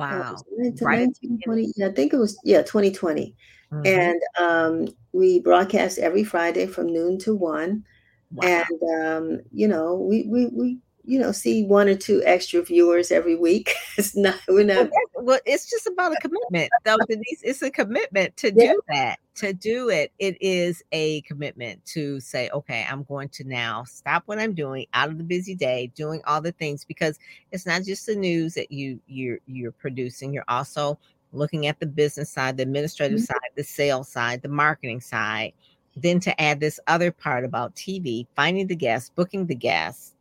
Uh, 0.09 0.23
Wow. 0.23 0.35
it 0.57 0.81
Right 0.81 1.01
at 1.01 1.07
1920? 1.09 1.73
Yeah, 1.75 1.87
I 1.87 1.91
think 1.91 2.13
it 2.13 2.17
was 2.17 2.37
yeah 2.43 2.61
2020, 2.63 3.35
Mhm. 3.73 3.87
and 3.87 4.21
um, 4.39 4.95
we 5.13 5.39
broadcast 5.39 5.97
every 5.99 6.23
Friday 6.23 6.65
from 6.67 6.87
noon 6.87 7.17
to 7.19 7.35
one 7.35 7.83
Wow. 8.31 8.47
and 8.47 9.05
um, 9.05 9.41
you 9.51 9.67
know 9.67 9.95
we 9.95 10.23
we 10.27 10.47
we 10.47 10.77
you 11.05 11.19
know 11.19 11.31
see 11.33 11.65
one 11.65 11.87
or 11.89 11.95
two 11.95 12.23
extra 12.25 12.61
viewers 12.63 13.11
every 13.11 13.35
week 13.35 13.75
it's 13.97 14.15
not 14.15 14.35
we're 14.47 14.63
not 14.63 14.75
that's- 14.75 14.91
well, 15.15 15.39
it's 15.45 15.69
just 15.69 15.87
about 15.87 16.11
a 16.11 16.15
commitment, 16.17 16.69
though, 16.83 16.97
Denise. 17.07 17.41
It's 17.43 17.61
a 17.61 17.71
commitment 17.71 18.35
to 18.37 18.51
Yeah. 18.53 18.73
do 18.73 18.81
that. 18.89 19.19
To 19.35 19.53
do 19.53 19.87
it, 19.89 20.11
it 20.19 20.35
is 20.41 20.83
a 20.91 21.21
commitment 21.21 21.85
to 21.93 22.19
say, 22.19 22.49
okay, 22.49 22.85
I'm 22.91 23.03
going 23.03 23.29
to 23.29 23.45
now 23.45 23.85
stop 23.85 24.23
what 24.25 24.37
I'm 24.37 24.53
doing 24.53 24.85
out 24.93 25.07
of 25.09 25.17
the 25.17 25.23
busy 25.23 25.55
day, 25.55 25.89
doing 25.95 26.21
all 26.27 26.41
the 26.41 26.51
things 26.51 26.83
because 26.83 27.19
it's 27.53 27.65
not 27.65 27.83
just 27.83 28.05
the 28.05 28.15
news 28.15 28.53
that 28.55 28.69
you 28.71 28.99
you're 29.07 29.39
you're 29.45 29.71
producing. 29.71 30.33
You're 30.33 30.43
also 30.49 30.99
looking 31.33 31.67
at 31.67 31.79
the 31.79 31.85
business 31.85 32.29
side, 32.29 32.57
the 32.57 32.63
administrative 32.63 33.19
Mhm. 33.19 33.25
side, 33.25 33.49
the 33.55 33.63
sales 33.63 34.09
side, 34.09 34.41
the 34.41 34.49
marketing 34.49 35.01
side. 35.01 35.53
Then 35.95 36.19
to 36.21 36.41
add 36.41 36.59
this 36.59 36.79
other 36.87 37.11
part 37.11 37.43
about 37.45 37.75
TV, 37.75 38.27
finding 38.35 38.67
the 38.67 38.75
guests, 38.75 39.11
booking 39.13 39.45
the 39.45 39.55
guests. 39.55 40.15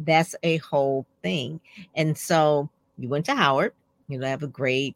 That's 0.00 0.34
a 0.42 0.58
whole 0.58 1.06
thing. 1.22 1.60
And 1.94 2.16
so 2.16 2.68
you 2.98 3.08
went 3.08 3.24
to 3.26 3.34
Howard, 3.34 3.72
you 4.08 4.18
know, 4.18 4.26
have 4.26 4.42
a 4.42 4.48
great 4.48 4.94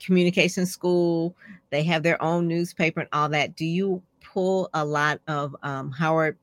communication 0.00 0.64
school. 0.64 1.34
They 1.70 1.82
have 1.84 2.02
their 2.02 2.20
own 2.22 2.48
newspaper 2.48 3.00
and 3.00 3.08
all 3.12 3.28
that. 3.30 3.56
Do 3.56 3.66
you 3.66 4.02
pull 4.22 4.70
a 4.74 4.84
lot 4.84 5.20
of 5.28 5.54
um, 5.62 5.90
Howard 5.92 6.36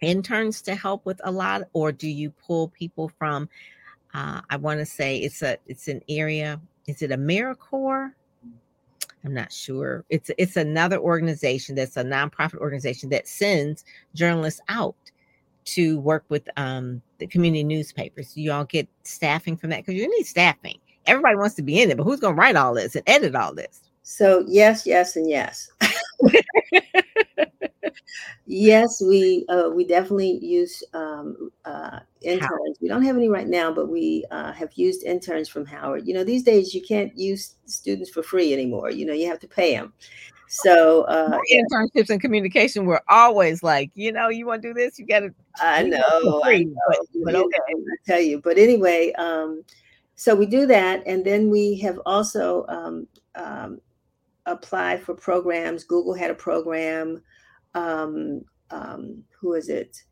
interns 0.00 0.60
to 0.62 0.74
help 0.74 1.04
with 1.06 1.20
a 1.24 1.30
lot, 1.30 1.62
or 1.72 1.92
do 1.92 2.08
you 2.08 2.30
pull 2.30 2.68
people 2.68 3.10
from? 3.18 3.48
Uh, 4.12 4.40
I 4.50 4.56
want 4.56 4.80
to 4.80 4.86
say 4.86 5.16
it's 5.18 5.42
a 5.42 5.56
it's 5.66 5.88
an 5.88 6.02
area. 6.08 6.60
Is 6.86 7.02
it 7.02 7.10
AmeriCorps? 7.10 8.12
I'm 9.24 9.32
not 9.32 9.52
sure. 9.52 10.04
It's 10.10 10.30
it's 10.36 10.56
another 10.56 10.98
organization 10.98 11.74
that's 11.74 11.96
a 11.96 12.04
nonprofit 12.04 12.58
organization 12.58 13.08
that 13.10 13.26
sends 13.26 13.84
journalists 14.14 14.60
out 14.68 14.96
to 15.66 15.98
work 16.00 16.24
with 16.28 16.46
um, 16.58 17.00
the 17.18 17.26
community 17.26 17.64
newspapers. 17.64 18.36
You 18.36 18.52
all 18.52 18.66
get 18.66 18.86
staffing 19.04 19.56
from 19.56 19.70
that 19.70 19.78
because 19.78 19.94
you 19.94 20.10
need 20.18 20.26
staffing. 20.26 20.78
Everybody 21.06 21.36
wants 21.36 21.54
to 21.54 21.62
be 21.62 21.80
in 21.80 21.90
it, 21.90 21.96
but 21.96 22.04
who's 22.04 22.20
going 22.20 22.34
to 22.34 22.38
write 22.38 22.56
all 22.56 22.74
this 22.74 22.94
and 22.94 23.04
edit 23.06 23.34
all 23.34 23.54
this? 23.54 23.80
so 24.04 24.44
yes 24.46 24.86
yes 24.86 25.16
and 25.16 25.28
yes 25.28 25.70
yes 28.46 29.02
we 29.02 29.44
uh, 29.48 29.70
we 29.72 29.84
definitely 29.84 30.38
use 30.44 30.82
um, 30.94 31.50
uh, 31.64 32.00
interns 32.22 32.78
we 32.80 32.88
don't 32.88 33.02
have 33.02 33.16
any 33.16 33.28
right 33.28 33.48
now 33.48 33.72
but 33.72 33.88
we 33.88 34.24
uh, 34.30 34.52
have 34.52 34.72
used 34.74 35.04
interns 35.04 35.48
from 35.48 35.64
howard 35.64 36.06
you 36.06 36.14
know 36.14 36.24
these 36.24 36.42
days 36.42 36.74
you 36.74 36.82
can't 36.82 37.16
use 37.16 37.54
students 37.66 38.10
for 38.10 38.22
free 38.22 38.52
anymore 38.52 38.90
you 38.90 39.06
know 39.06 39.12
you 39.14 39.26
have 39.26 39.40
to 39.40 39.48
pay 39.48 39.74
them 39.74 39.92
so 40.46 41.02
uh, 41.04 41.38
internships 41.52 42.10
in 42.10 42.20
communication 42.20 42.84
were 42.84 43.02
always 43.08 43.64
like, 43.64 43.90
you 43.94 44.12
know, 44.12 44.28
you 44.28 44.46
want 44.46 44.62
to 44.62 44.68
do 44.68 44.74
this, 44.74 44.98
you 45.00 45.06
got 45.06 45.20
to. 45.20 45.34
I 45.60 45.82
know, 45.82 46.00
for 46.20 46.46
I 46.46 46.58
know, 46.62 46.74
but- 46.88 46.98
but 47.24 47.34
okay. 47.34 47.58
I 47.68 47.96
tell 48.06 48.20
you. 48.20 48.40
But 48.40 48.58
anyway, 48.58 49.12
um, 49.14 49.64
so 50.14 50.34
we 50.34 50.46
do 50.46 50.64
that, 50.66 51.02
and 51.06 51.24
then 51.24 51.50
we 51.50 51.76
have 51.80 51.98
also 52.06 52.66
um, 52.68 53.08
um, 53.34 53.80
applied 54.46 55.02
for 55.02 55.14
programs. 55.14 55.82
Google 55.82 56.14
had 56.14 56.30
a 56.30 56.34
program. 56.34 57.20
Um, 57.74 58.42
um, 58.70 59.22
who 59.40 59.54
is 59.54 59.68
it? 59.68 60.02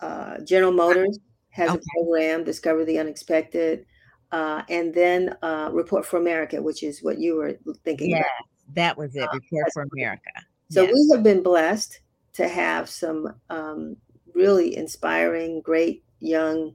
Uh, 0.00 0.38
General 0.40 0.72
Motors 0.72 1.18
has 1.50 1.70
Okay. 1.70 1.78
a 1.78 2.00
program. 2.02 2.44
Discover 2.44 2.84
the 2.84 2.98
Unexpected. 2.98 3.86
Uh, 4.32 4.62
and 4.68 4.94
then 4.94 5.36
uh, 5.42 5.70
Report 5.72 6.06
for 6.06 6.18
America, 6.18 6.62
which 6.62 6.82
is 6.82 7.02
what 7.02 7.18
you 7.18 7.34
were 7.36 7.58
thinking 7.84 8.10
Yeah, 8.10 8.18
about. 8.18 8.74
that 8.74 8.96
was 8.96 9.16
it. 9.16 9.22
Uh, 9.24 9.28
Report 9.32 9.72
for. 9.72 9.86
America. 9.92 10.30
So 10.70 10.82
Yes. 10.82 10.92
we 10.94 11.08
have 11.12 11.22
been 11.24 11.42
blessed 11.42 12.00
to 12.34 12.46
have 12.46 12.88
some 12.88 13.34
um, 13.50 13.96
really 14.34 14.76
inspiring, 14.76 15.60
great 15.62 16.04
young 16.20 16.74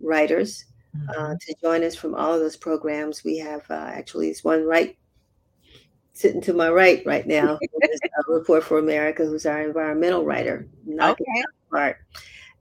writers 0.00 0.64
uh, 1.08 1.12
Mhm. 1.12 1.40
to 1.40 1.54
join 1.60 1.82
us 1.82 1.96
from 1.96 2.14
all 2.14 2.32
of 2.34 2.40
those 2.40 2.56
programs. 2.56 3.24
We 3.24 3.36
have 3.38 3.68
uh, 3.70 3.74
actually 3.92 4.28
this 4.28 4.44
one 4.44 4.64
right 4.64 4.96
sitting 6.22 6.40
to 6.42 6.54
my 6.54 6.70
right 6.70 7.02
right 7.06 7.26
now, 7.26 7.58
Report 8.28 8.64
for 8.64 8.78
America, 8.78 9.24
who's 9.26 9.46
our 9.46 9.62
environmental 9.62 10.24
writer, 10.24 10.68
Okay. 11.00 11.42
apart. 11.70 11.98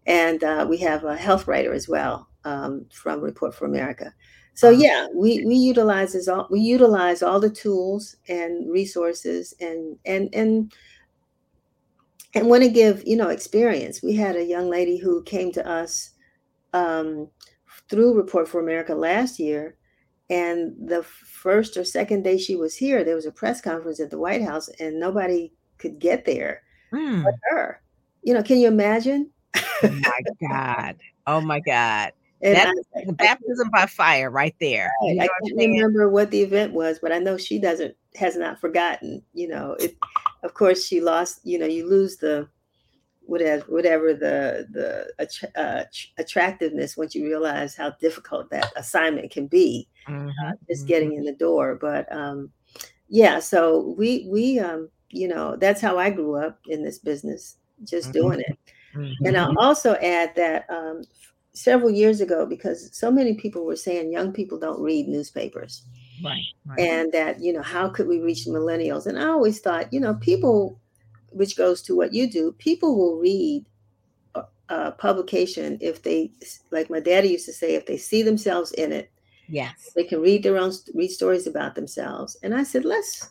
And 0.07 0.43
uh, 0.43 0.65
we 0.69 0.77
have 0.79 1.03
a 1.05 1.15
health 1.15 1.47
writer 1.47 1.73
as 1.73 1.87
well 1.87 2.27
um, 2.45 2.85
from 2.91 3.21
Report 3.21 3.55
for 3.55 3.65
America. 3.65 4.13
So 4.55 4.69
Uh-huh. 4.69 4.81
yeah, 4.81 5.07
we 5.15 5.45
we 5.45 5.55
utilizes 5.55 6.27
all 6.27 6.47
we 6.51 6.59
utilize 6.61 7.23
all 7.23 7.39
the 7.39 7.49
tools 7.49 8.15
and 8.27 8.71
resources 8.71 9.53
and 9.61 9.97
and 10.05 10.29
and 10.33 10.73
and 12.35 12.47
want 12.49 12.63
to 12.63 12.69
give 12.69 13.03
you 13.07 13.15
know 13.17 13.29
experience. 13.29 14.01
We 14.03 14.15
had 14.15 14.35
a 14.35 14.43
young 14.45 14.69
lady 14.69 14.97
who 14.97 15.23
came 15.23 15.51
to 15.53 15.67
us 15.67 16.11
um, 16.73 17.29
through 17.89 18.15
Report 18.15 18.47
for 18.47 18.61
America 18.61 18.95
last 18.95 19.39
year, 19.39 19.77
and 20.31 20.73
the 20.89 21.03
first 21.03 21.77
or 21.77 21.83
second 21.83 22.23
day 22.23 22.37
she 22.39 22.55
was 22.55 22.75
here, 22.75 23.03
there 23.03 23.15
was 23.15 23.27
a 23.27 23.31
press 23.31 23.61
conference 23.61 23.99
at 23.99 24.09
the 24.09 24.17
White 24.17 24.41
House, 24.41 24.69
and 24.79 24.99
nobody 24.99 25.51
could 25.77 25.99
get 25.99 26.25
there 26.25 26.63
Mm. 26.91 27.23
but 27.23 27.35
her. 27.51 27.81
You 28.23 28.33
know, 28.33 28.41
can 28.43 28.57
you 28.57 28.67
imagine? 28.67 29.29
Oh 29.83 29.89
my 29.91 30.19
God. 30.49 30.95
Oh 31.27 31.41
my 31.41 31.59
God. 31.59 32.11
And 32.43 32.55
That 32.55 32.67
I- 32.69 32.71
is 32.71 33.05
the 33.05 33.11
I- 33.11 33.13
baptism 33.13 33.69
by 33.71 33.85
fire 33.85 34.31
right 34.31 34.55
there. 34.59 34.91
You 35.03 35.11
I, 35.11 35.13
know 35.13 35.23
I 35.23 35.47
can't 35.47 35.57
remember 35.73 36.09
what 36.09 36.31
the 36.31 36.41
event 36.41 36.73
was, 36.73 36.97
but 36.99 37.11
I 37.11 37.19
know 37.19 37.37
she 37.37 37.59
doesn't 37.59 37.95
has 38.15 38.35
not 38.35 38.59
forgotten. 38.59 39.21
You 39.35 39.47
know, 39.49 39.73
it. 39.79 39.95
Of 40.41 40.55
course, 40.55 40.83
she 40.83 41.01
lost. 41.01 41.41
You 41.43 41.59
know, 41.59 41.67
you 41.67 41.87
lose 41.87 42.17
the 42.17 42.47
whatever 43.31 43.63
whatever 43.69 44.13
the 44.13 44.67
the 44.77 44.89
uh, 45.55 45.83
attractiveness 46.17 46.97
once 46.97 47.15
you 47.15 47.23
realize 47.25 47.75
how 47.75 47.89
difficult 48.01 48.49
that 48.49 48.71
assignment 48.75 49.31
can 49.31 49.47
be. 49.47 49.87
Mhm, 50.07 50.31
Just 50.69 50.83
mhm. 50.83 50.87
getting 50.87 51.13
in 51.13 51.23
the 51.23 51.33
door, 51.33 51.75
but 51.75 52.11
um, 52.11 52.51
yeah. 53.07 53.39
So 53.39 53.95
we 53.97 54.27
we 54.29 54.59
um, 54.59 54.89
you 55.09 55.27
know 55.29 55.55
that's 55.55 55.81
how 55.81 55.97
I 55.97 56.09
grew 56.09 56.35
up 56.35 56.59
in 56.67 56.83
this 56.83 56.99
business, 56.99 57.57
just 57.85 58.09
Mhm. 58.09 58.13
doing 58.13 58.39
it. 58.41 58.57
Mhm. 58.95 59.13
And 59.25 59.37
I'll 59.37 59.57
also 59.59 59.93
add 59.95 60.35
that 60.35 60.65
um, 60.69 61.03
several 61.53 61.91
years 61.91 62.19
ago, 62.21 62.45
because 62.45 62.89
so 62.97 63.09
many 63.11 63.35
people 63.35 63.65
were 63.65 63.77
saying 63.77 64.11
young 64.11 64.33
people 64.33 64.59
don't 64.59 64.81
read 64.81 65.07
newspapers, 65.07 65.85
Right. 66.23 66.43
right. 66.65 66.79
and 66.79 67.11
that, 67.13 67.39
you 67.39 67.53
know, 67.53 67.61
how 67.63 67.87
could 67.89 68.07
we 68.07 68.19
reach 68.19 68.45
millennials? 68.47 69.05
And 69.07 69.17
I 69.17 69.27
always 69.27 69.59
thought, 69.61 69.93
you 69.93 69.99
know, 70.01 70.15
people, 70.15 70.80
which 71.31 71.57
goes 71.57 71.81
to 71.83 71.95
what 71.95 72.13
you 72.13 72.29
do, 72.29 72.51
people 72.53 72.97
will 72.97 73.17
read 73.17 73.65
a, 74.35 74.43
a 74.69 74.91
publication 74.91 75.77
if 75.81 76.01
they, 76.03 76.31
like 76.71 76.89
my 76.89 76.99
daddy 76.99 77.29
used 77.29 77.45
to 77.45 77.53
say, 77.53 77.75
if 77.75 77.85
they 77.85 77.97
see 77.97 78.21
themselves 78.21 78.71
in 78.73 78.91
it, 78.91 79.11
yes. 79.47 79.91
they 79.95 80.03
can 80.03 80.21
read 80.21 80.43
their 80.43 80.57
own 80.57 80.71
read 80.93 81.09
stories 81.09 81.47
about 81.47 81.75
themselves. 81.75 82.37
And 82.43 82.53
I 82.53 82.63
said, 82.63 82.85
let's 82.85 83.29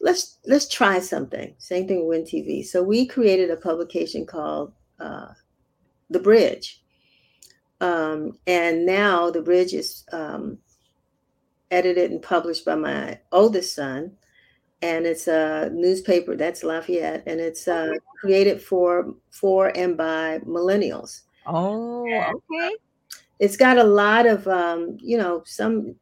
let's 0.00 0.38
let's 0.46 0.68
try 0.68 0.98
something. 0.98 1.54
Same 1.58 1.86
thing 1.86 2.06
with 2.06 2.18
Win 2.18 2.24
TV. 2.24 2.64
So 2.64 2.82
we 2.82 3.06
created 3.06 3.50
a 3.50 3.56
publication 3.56 4.26
called 4.26 4.72
uh, 5.00 5.28
The 6.10 6.20
Bridge, 6.20 6.82
um, 7.80 8.38
and 8.46 8.86
now 8.86 9.30
The 9.30 9.42
Bridge 9.42 9.74
is 9.74 10.04
um, 10.12 10.58
edited 11.70 12.10
and 12.10 12.22
published 12.22 12.64
by 12.64 12.74
my 12.74 13.18
oldest 13.32 13.74
son, 13.74 14.12
and 14.82 15.06
it's 15.06 15.28
a 15.28 15.70
newspaper 15.72 16.36
that's 16.36 16.62
Lafayette, 16.64 17.24
and 17.26 17.40
it's 17.40 17.68
uh, 17.68 17.94
created 18.20 18.62
for 18.62 19.14
for 19.30 19.76
and 19.76 19.96
by 19.96 20.40
millennials 20.46 21.22
Oh, 21.46 22.40
okay. 22.50 22.76
it's 23.38 23.56
got 23.56 23.78
a 23.78 23.84
lot 23.84 24.26
of 24.26 24.46
um, 24.48 24.96
you 25.00 25.16
know 25.16 25.42
some 25.46 25.94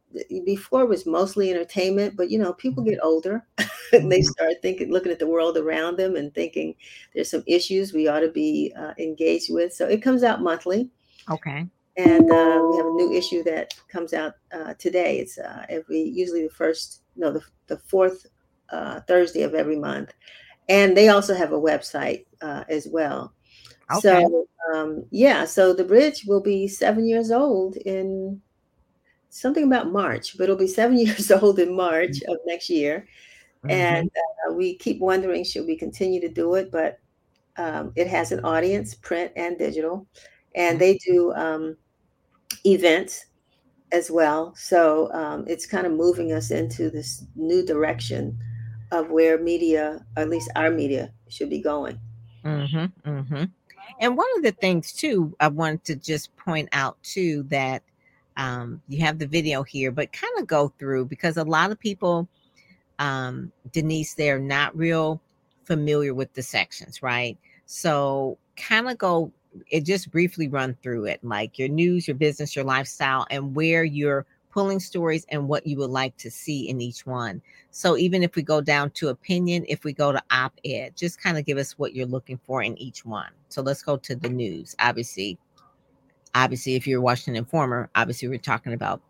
before 0.44 0.82
it 0.82 0.88
was 0.88 1.06
mostly 1.06 1.50
entertainment 1.50 2.16
but 2.16 2.30
you 2.30 2.38
know 2.38 2.52
people 2.54 2.82
get 2.82 2.98
older 3.02 3.46
and 3.92 4.10
they 4.10 4.20
Mhm. 4.20 4.24
start 4.24 4.54
thinking 4.62 4.90
looking 4.90 5.12
at 5.12 5.18
the 5.18 5.26
world 5.26 5.56
around 5.58 5.96
them 5.98 6.16
and 6.16 6.34
thinking 6.34 6.74
there's 7.14 7.30
some 7.30 7.44
issues 7.46 7.92
we 7.92 8.08
ought 8.08 8.20
to 8.20 8.30
be 8.30 8.72
uh, 8.78 8.94
engaged 8.98 9.52
with 9.52 9.72
so 9.72 9.86
it 9.86 10.02
comes 10.02 10.22
out 10.22 10.42
monthly 10.42 10.90
Okay. 11.28 11.66
and 11.96 12.30
uh, 12.30 12.62
we 12.68 12.76
have 12.76 12.86
a 12.86 12.90
new 12.90 13.12
issue 13.12 13.42
that 13.42 13.74
comes 13.88 14.12
out 14.12 14.34
uh, 14.52 14.74
today 14.74 15.18
it's 15.18 15.38
uh, 15.38 15.64
every 15.68 16.00
usually 16.00 16.42
the 16.42 16.50
first 16.54 17.02
no 17.16 17.32
the, 17.32 17.42
the 17.66 17.78
fourth 17.78 18.26
uh, 18.70 19.00
thursday 19.00 19.42
of 19.42 19.54
every 19.54 19.76
month 19.76 20.12
and 20.68 20.96
they 20.96 21.08
also 21.08 21.34
have 21.34 21.52
a 21.52 21.60
website 21.60 22.26
uh, 22.42 22.64
as 22.68 22.88
well 22.88 23.32
Okay. 23.92 24.24
so 24.24 24.48
um, 24.72 25.04
yeah, 25.10 25.44
so 25.44 25.72
the 25.72 25.84
bridge 25.84 26.24
will 26.26 26.40
be 26.40 26.66
seven 26.66 27.06
years 27.06 27.30
old 27.30 27.76
in 27.76 28.40
something 29.30 29.64
about 29.64 29.92
March, 29.92 30.36
but 30.36 30.44
it'll 30.44 30.56
be 30.56 30.66
seven 30.66 30.98
years 31.06 31.30
old 31.30 31.58
in 31.58 31.74
March 31.74 32.22
of 32.28 32.38
next 32.46 32.68
year. 32.68 33.06
Mm-hmm. 33.64 33.70
And 33.70 34.10
uh, 34.48 34.54
we 34.54 34.76
keep 34.76 35.00
wondering 35.00 35.44
should 35.44 35.66
we 35.66 35.76
continue 35.76 36.20
to 36.20 36.28
do 36.28 36.54
it, 36.54 36.70
but 36.70 36.98
um, 37.56 37.92
it 37.96 38.06
has 38.08 38.32
an 38.32 38.44
audience, 38.44 38.94
print 38.94 39.32
and 39.36 39.56
digital, 39.56 40.06
and 40.54 40.72
mm-hmm. 40.72 40.78
they 40.78 40.98
do 40.98 41.32
um, 41.34 41.76
events 42.64 43.26
as 43.92 44.10
well. 44.10 44.52
So 44.56 45.12
um, 45.12 45.44
it's 45.46 45.64
kind 45.64 45.86
of 45.86 45.92
moving 45.92 46.32
us 46.32 46.50
into 46.50 46.90
this 46.90 47.24
new 47.36 47.64
direction 47.64 48.36
of 48.92 49.10
where 49.10 49.38
media, 49.38 50.04
or 50.16 50.22
at 50.22 50.30
least 50.30 50.50
our 50.56 50.70
media, 50.70 51.12
should 51.28 51.50
be 51.50 51.60
going. 51.60 51.98
Mm-hmm, 52.44 53.08
mm-hmm. 53.08 53.44
And 54.00 54.16
one 54.16 54.26
of 54.36 54.42
the 54.42 54.52
things 54.52 54.92
too, 54.92 55.34
I 55.40 55.48
wanted 55.48 55.84
to 55.84 55.96
just 55.96 56.34
point 56.36 56.68
out 56.72 57.02
too 57.02 57.44
that 57.44 57.82
um, 58.36 58.82
you 58.88 59.00
have 59.00 59.18
the 59.18 59.26
video 59.26 59.62
here, 59.62 59.90
but 59.90 60.12
kind 60.12 60.32
of 60.38 60.46
go 60.46 60.72
through 60.78 61.06
because 61.06 61.36
a 61.36 61.44
lot 61.44 61.70
of 61.70 61.78
people, 61.78 62.28
um, 62.98 63.50
Denise, 63.72 64.14
they're 64.14 64.38
not 64.38 64.76
real 64.76 65.20
familiar 65.64 66.14
with 66.14 66.32
the 66.34 66.42
sections, 66.42 67.02
right? 67.02 67.38
So 67.64 68.38
kind 68.56 68.88
of 68.88 68.98
go 68.98 69.32
it 69.70 69.84
just 69.84 70.10
briefly 70.10 70.48
run 70.48 70.76
through 70.82 71.06
it 71.06 71.22
like 71.22 71.58
your 71.58 71.68
news, 71.68 72.06
your 72.06 72.16
business, 72.16 72.54
your 72.54 72.64
lifestyle, 72.64 73.26
and 73.30 73.54
where 73.54 73.84
you're 73.84 74.26
pulling 74.56 74.80
stories 74.80 75.26
and 75.28 75.46
what 75.46 75.66
you 75.66 75.76
would 75.76 75.90
like 75.90 76.16
to 76.16 76.30
see 76.30 76.70
in 76.70 76.80
each 76.80 77.04
one. 77.04 77.42
So 77.72 77.98
even 77.98 78.22
if 78.22 78.36
we 78.36 78.42
go 78.42 78.62
down 78.62 78.88
to 78.92 79.08
opinion, 79.08 79.66
if 79.68 79.84
we 79.84 79.92
go 79.92 80.12
to 80.12 80.22
op-ed, 80.30 80.96
just 80.96 81.20
kind 81.20 81.36
of 81.36 81.44
give 81.44 81.58
us 81.58 81.78
what 81.78 81.94
you're 81.94 82.06
looking 82.06 82.40
for 82.46 82.62
in 82.62 82.74
each 82.78 83.04
one. 83.04 83.28
So 83.50 83.60
let's 83.60 83.82
go 83.82 83.98
to 83.98 84.16
the 84.16 84.30
news. 84.30 84.74
Obviously, 84.78 85.36
obviously, 86.34 86.74
if 86.74 86.86
you're 86.86 87.02
Washington 87.02 87.36
Informer, 87.36 87.90
obviously 87.94 88.28
we're 88.28 88.38
talking 88.38 88.72
about 88.72 89.02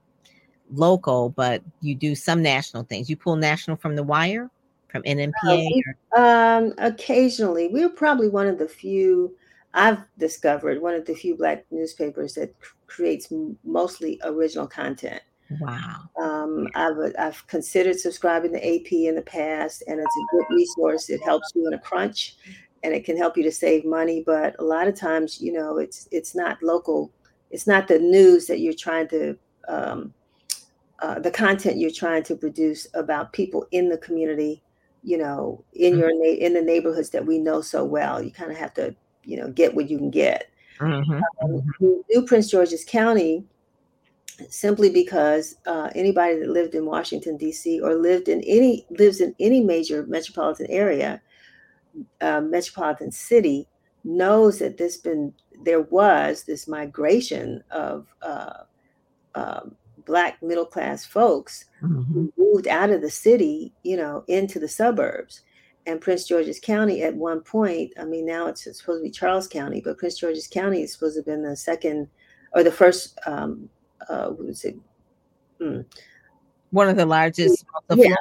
local, 0.73 1.29
but 1.29 1.63
you 1.81 1.95
do 1.95 2.17
some 2.17 2.43
national 2.43 2.83
things. 2.83 3.09
You 3.09 3.17
pull 3.17 3.37
national 3.37 3.77
from 3.77 3.95
the 3.95 4.03
wire, 4.03 4.51
from 4.89 5.05
NNPA. 5.05 5.69
Uh, 6.17 6.21
um, 6.21 6.75
occasionally, 6.79 7.69
we're 7.69 7.89
probably 7.89 8.29
one 8.29 8.49
of 8.49 8.59
the 8.59 8.67
few. 8.67 9.37
I've 9.75 10.01
discovered 10.19 10.83
one 10.83 10.95
of 10.95 11.07
the 11.07 11.15
few 11.15 11.37
black 11.37 11.67
newspapers 11.71 12.35
that 12.35 12.53
creates 12.89 13.33
mostly 13.63 14.19
original 14.25 14.67
content. 14.67 15.23
Wow. 15.61 16.09
Um, 16.21 16.69
I've 16.75 16.97
I've 17.19 17.47
considered 17.47 17.99
subscribing 17.99 18.53
to 18.53 18.59
AP 18.59 18.93
in 18.93 19.15
the 19.15 19.23
past, 19.23 19.85
and 19.87 20.01
it's 20.01 20.17
a 20.17 20.37
good 20.37 20.47
resource. 20.51 21.09
It 21.09 21.23
helps 21.23 21.53
you 21.55 21.67
in 21.67 21.75
a 21.75 21.79
crunch, 21.79 22.37
and 22.83 22.93
it 22.93 23.05
can 23.05 23.17
help 23.17 23.37
you 23.37 23.43
to 23.45 23.53
save 23.53 23.85
money. 23.85 24.23
But 24.27 24.57
a 24.59 24.65
lot 24.65 24.89
of 24.89 24.97
times, 24.97 25.41
you 25.41 25.53
know, 25.53 25.79
it's 25.79 26.09
it's 26.11 26.35
not 26.35 26.63
local 26.63 27.13
it's 27.51 27.67
not 27.67 27.89
the 27.89 27.99
news 27.99 28.47
that 28.47 28.61
you're 28.61 28.73
trying 28.73 29.09
to 29.09 29.37
um, 29.69 30.13
uh, 31.01 31.19
the 31.19 31.31
content 31.31 31.79
you're 31.79 31.91
trying 31.91 32.23
to 32.23 32.37
produce 32.37 32.87
about 32.95 33.33
people 33.33 33.67
in 33.71 33.89
the 33.89 33.99
community 33.99 34.63
you 35.03 35.19
know 35.19 35.63
in 35.75 35.93
mm-hmm. 35.93 36.01
your 36.01 36.13
na- 36.15 36.47
in 36.47 36.55
the 36.55 36.63
neighborhoods 36.63 37.11
that 37.11 37.25
we 37.25 37.39
know 37.39 37.61
so 37.61 37.85
well 37.85 38.23
you 38.23 38.31
kind 38.31 38.51
of 38.51 38.57
have 38.57 38.73
to 38.75 38.95
you 39.25 39.37
know 39.37 39.51
get 39.51 39.75
what 39.75 39.91
you 39.91 39.99
can 39.99 40.11
get 40.11 40.51
mm-hmm. 40.79 41.13
um, 41.43 41.63
mm-hmm. 41.81 42.25
prince 42.25 42.51
george's 42.51 42.85
county 42.85 43.45
simply 44.49 44.91
because 44.91 45.57
uh, 45.67 45.91
anybody 45.95 46.39
that 46.39 46.49
lived 46.49 46.75
in 46.75 46.85
washington 46.85 47.37
d.c 47.37 47.81
or 47.81 47.95
lived 47.95 48.29
in 48.29 48.43
any 48.43 48.87
lives 48.99 49.21
in 49.21 49.35
any 49.41 49.61
major 49.61 50.05
metropolitan 50.07 50.67
area 50.69 51.21
uh, 52.21 52.41
metropolitan 52.41 53.11
city 53.11 53.67
knows 54.05 54.59
that 54.59 54.77
this 54.77 54.97
been 54.97 55.33
there 55.65 55.83
was 55.83 56.45
this 56.45 56.69
migration 56.69 57.63
of 57.71 58.15
uh, 58.23 58.53
uh, 59.35 59.61
black 60.07 60.43
middle 60.43 60.65
class 60.65 61.05
folks 61.05 61.67
mm-hmm. 61.83 62.03
who 62.13 62.33
moved 62.39 62.69
out 62.69 62.91
of 62.91 63.03
the 63.03 63.11
city, 63.11 63.73
you 63.83 63.97
know, 63.97 64.25
into 64.29 64.59
the 64.59 64.69
suburbs. 64.69 65.43
And 65.87 66.01
Prince 66.01 66.27
George's 66.27 66.59
County 66.59 67.03
at 67.03 67.15
one 67.15 67.41
point, 67.41 67.93
I 68.01 68.05
mean, 68.05 68.27
now 68.27 68.47
it's 68.47 68.65
supposed 68.65 69.01
to 69.01 69.03
be 69.03 69.11
Charles 69.11 69.47
County, 69.47 69.81
but 69.85 69.99
Prince 69.99 70.19
George's 70.19 70.49
County 70.49 70.83
is 70.83 70.93
supposed 70.93 71.15
to 71.15 71.21
have 71.21 71.27
been 71.27 71.43
the 71.43 71.55
second 71.55 72.09
or 72.55 72.63
the 72.63 72.73
first, 72.73 73.19
um, 73.27 73.69
uh, 74.09 74.29
what 74.29 74.47
was 74.47 74.65
it? 74.65 74.77
Mm. 75.61 75.85
One 76.71 76.89
of 76.89 76.97
the 76.97 77.07
largest. 77.07 77.65
Yeah. 77.95 78.15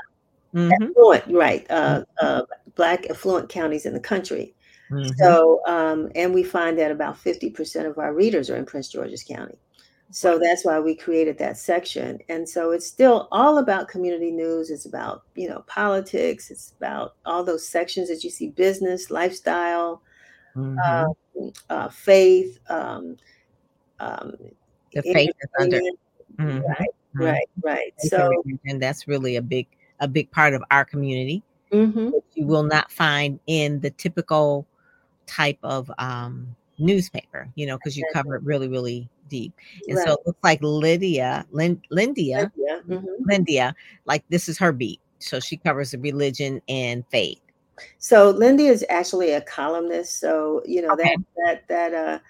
Mm-hmm. 0.53 0.83
Affluent, 0.83 1.23
right. 1.27 1.65
Uh, 1.69 2.03
uh, 2.21 2.43
black 2.75 3.09
affluent 3.09 3.49
counties 3.49 3.85
in 3.85 3.93
the 3.93 3.99
country. 3.99 4.55
Mm-hmm. 4.89 5.11
So, 5.17 5.61
um, 5.67 6.09
and 6.15 6.33
we 6.33 6.43
find 6.43 6.77
that 6.79 6.91
about 6.91 7.21
50% 7.21 7.85
of 7.85 7.97
our 7.97 8.13
readers 8.13 8.49
are 8.49 8.55
in 8.55 8.65
Prince 8.65 8.89
George's 8.89 9.23
County. 9.23 9.57
So 10.11 10.39
that's 10.39 10.63
why 10.63 10.79
we 10.79 10.95
created 10.95 11.37
that 11.39 11.57
section. 11.57 12.19
And 12.29 12.47
so 12.47 12.71
it's 12.71 12.85
still 12.85 13.27
all 13.31 13.57
about 13.57 13.89
community 13.89 14.31
news. 14.31 14.69
It's 14.69 14.85
about, 14.85 15.23
you 15.35 15.49
know, 15.49 15.63
politics. 15.67 16.51
It's 16.51 16.73
about 16.77 17.15
all 17.25 17.43
those 17.43 17.67
sections 17.67 18.07
that 18.09 18.23
you 18.23 18.29
see 18.29 18.49
business, 18.49 19.09
lifestyle, 19.09 20.03
mm-hmm. 20.55 20.77
uh, 20.85 21.49
uh, 21.69 21.89
faith. 21.89 22.59
Um, 22.69 23.17
um, 23.99 24.35
the 24.95 25.03
faith 25.03 25.31
is 25.39 25.49
under. 25.59 25.79
Mm-hmm. 25.79 26.59
Right, 26.59 26.79
mm-hmm. 27.15 27.23
right, 27.23 27.49
right. 27.63 27.93
So, 27.99 28.31
and 28.65 28.81
that's 28.81 29.07
really 29.07 29.35
a 29.35 29.41
big, 29.41 29.67
a 29.99 30.07
big 30.07 30.31
part 30.31 30.53
of 30.53 30.63
our 30.71 30.83
community. 30.83 31.43
Mm-hmm. 31.71 32.11
You 32.33 32.45
will 32.45 32.63
not 32.63 32.91
find 32.91 33.39
in 33.47 33.79
the 33.81 33.91
typical 33.91 34.65
type 35.27 35.59
of 35.63 35.91
um, 35.97 36.55
newspaper, 36.77 37.47
you 37.55 37.67
know, 37.67 37.77
because 37.77 37.97
you 37.97 38.05
cover 38.13 38.35
it 38.35 38.43
really, 38.43 38.67
really 38.67 39.09
deep. 39.29 39.53
And 39.87 39.97
right. 39.97 40.07
so 40.07 40.13
it 40.13 40.19
looks 40.25 40.39
like 40.43 40.59
Lydia, 40.61 41.45
Lynn, 41.51 41.81
Lindia, 41.91 42.51
Lydia, 42.55 42.81
mm-hmm. 42.87 43.29
Lindia, 43.29 43.73
like 44.05 44.23
this 44.29 44.47
is 44.49 44.57
her 44.57 44.71
beat. 44.71 44.99
So 45.19 45.39
she 45.39 45.57
covers 45.57 45.91
the 45.91 45.99
religion 45.99 46.61
and 46.67 47.03
faith. 47.09 47.39
So 47.97 48.29
Lindy 48.29 48.67
is 48.67 48.85
actually 48.89 49.31
a 49.31 49.41
columnist. 49.41 50.19
So 50.19 50.61
you 50.65 50.81
know 50.81 50.91
okay. 50.93 51.15
that 51.35 51.67
that 51.67 51.91
that 51.91 52.21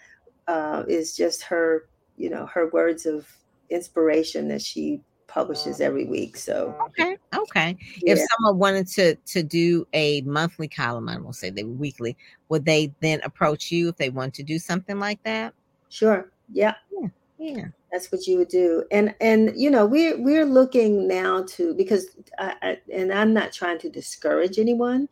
uh, 0.47 0.51
uh, 0.51 0.83
is 0.87 1.15
just 1.15 1.43
her, 1.43 1.87
you 2.17 2.29
know, 2.29 2.45
her 2.47 2.69
words 2.69 3.05
of 3.05 3.27
inspiration 3.69 4.47
that 4.49 4.61
she 4.61 5.01
publishes 5.27 5.81
every 5.81 6.05
week. 6.05 6.37
So 6.37 6.75
okay, 6.87 7.17
okay. 7.37 7.77
Yeah. 8.01 8.13
If 8.13 8.19
someone 8.31 8.57
wanted 8.57 8.87
to 8.89 9.15
to 9.15 9.43
do 9.43 9.87
a 9.93 10.21
monthly 10.21 10.67
column, 10.67 11.09
I 11.09 11.17
won't 11.17 11.35
say 11.35 11.49
they 11.49 11.63
weekly, 11.63 12.15
would 12.49 12.65
they 12.65 12.93
then 13.01 13.19
approach 13.23 13.71
you 13.71 13.89
if 13.89 13.97
they 13.97 14.09
want 14.09 14.33
to 14.35 14.43
do 14.43 14.59
something 14.59 14.99
like 14.99 15.21
that? 15.23 15.53
Sure. 15.89 16.31
Yeah. 16.51 16.75
Yeah. 16.91 17.07
Yeah. 17.37 17.65
That's 17.91 18.11
what 18.11 18.27
you 18.27 18.37
would 18.37 18.49
do, 18.49 18.83
and 18.91 19.15
and 19.21 19.53
you 19.55 19.69
know 19.69 19.85
we're 19.85 20.21
we're 20.21 20.45
looking 20.45 21.07
now 21.07 21.43
to 21.49 21.73
because 21.73 22.07
I, 22.37 22.55
I, 22.61 22.77
and 22.91 23.13
I'm 23.13 23.33
not 23.33 23.53
trying 23.53 23.79
to 23.79 23.89
discourage 23.89 24.59
anyone, 24.59 25.07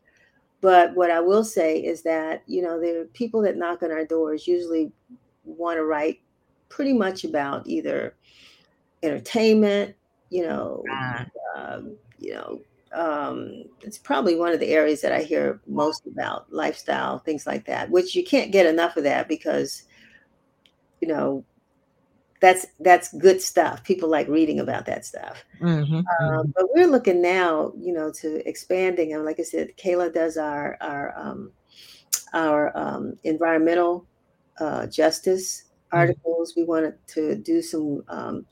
but 0.59 0.93
what 0.93 1.09
I 1.09 1.21
will 1.21 1.45
say 1.45 1.77
is 1.77 2.01
that 2.03 2.43
you 2.45 2.61
know 2.61 2.81
there 2.81 3.01
are 3.01 3.05
people 3.05 3.41
that 3.43 3.55
knock 3.55 3.83
on 3.83 3.91
our 3.91 4.05
doors 4.05 4.47
usually 4.47 4.91
want 5.45 5.77
to 5.77 5.85
write 5.85 6.19
pretty 6.73 6.93
much 6.93 7.23
about 7.23 7.67
either 7.67 8.15
entertainment, 9.03 9.95
you 10.31 10.43
know, 10.43 10.83
ah. 10.89 11.27
um, 11.55 11.95
you 12.17 12.33
know, 12.33 12.59
um, 12.93 13.65
it's 13.81 13.99
probably 13.99 14.35
one 14.35 14.53
of 14.53 14.59
the 14.59 14.69
areas 14.69 15.01
that 15.01 15.11
I 15.11 15.21
hear 15.21 15.61
most 15.67 16.07
about 16.07 16.51
lifestyle, 16.51 17.19
things 17.19 17.45
like 17.45 17.65
that, 17.65 17.91
which 17.91 18.15
you 18.15 18.23
can't 18.23 18.51
get 18.51 18.65
enough 18.65 18.97
of 18.97 19.03
that 19.03 19.27
because, 19.27 19.83
you 20.99 21.07
know, 21.07 21.45
that's 22.41 22.65
that's 22.79 23.13
good 23.13 23.39
stuff. 23.39 23.83
People 23.83 24.09
like 24.09 24.27
reading 24.27 24.59
about 24.59 24.87
that 24.87 25.05
stuff. 25.05 25.45
Mm-hmm. 25.61 25.95
Um, 25.95 26.03
mm-hmm. 26.21 26.51
but 26.55 26.65
we're 26.73 26.87
looking 26.87 27.21
now, 27.21 27.71
you 27.77 27.93
know, 27.93 28.11
to 28.13 28.47
expanding. 28.49 29.13
And 29.13 29.23
like 29.23 29.39
I 29.39 29.43
said, 29.43 29.77
Kayla 29.77 30.11
does 30.11 30.37
our 30.37 30.75
our 30.81 31.13
um, 31.15 31.51
our 32.33 32.75
um, 32.75 33.17
environmental 33.23 34.07
uh, 34.59 34.87
justice. 34.87 35.65
Articles. 35.93 36.53
We 36.55 36.63
wanted 36.63 36.95
to 37.07 37.35
do 37.35 37.61
some 37.61 38.03
um, 38.07 38.45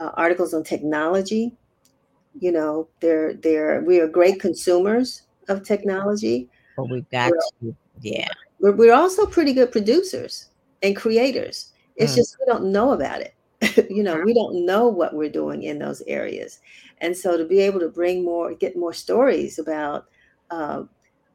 uh, 0.00 0.10
articles 0.14 0.54
on 0.54 0.64
technology. 0.64 1.56
You 2.38 2.52
know, 2.52 2.88
they're 3.00 3.34
they're 3.34 3.82
we 3.82 4.00
are 4.00 4.08
great 4.08 4.40
consumers 4.40 5.22
of 5.48 5.64
technology. 5.64 6.48
But 6.76 6.90
we've 6.90 7.08
got 7.10 7.32
we're, 7.60 7.70
to, 7.72 7.76
yeah. 8.00 8.28
We're, 8.60 8.72
we're 8.72 8.94
also 8.94 9.26
pretty 9.26 9.52
good 9.52 9.72
producers 9.72 10.50
and 10.82 10.96
creators. 10.96 11.72
It's 11.96 12.12
mm. 12.12 12.16
just 12.16 12.36
we 12.38 12.46
don't 12.46 12.70
know 12.72 12.92
about 12.92 13.20
it. 13.20 13.34
you 13.90 14.04
know, 14.04 14.20
we 14.24 14.32
don't 14.32 14.64
know 14.64 14.86
what 14.86 15.14
we're 15.14 15.28
doing 15.30 15.64
in 15.64 15.80
those 15.80 16.00
areas, 16.06 16.60
and 17.00 17.16
so 17.16 17.36
to 17.36 17.44
be 17.44 17.58
able 17.60 17.80
to 17.80 17.88
bring 17.88 18.24
more, 18.24 18.54
get 18.54 18.76
more 18.76 18.92
stories 18.92 19.58
about. 19.58 20.06
Uh, 20.50 20.84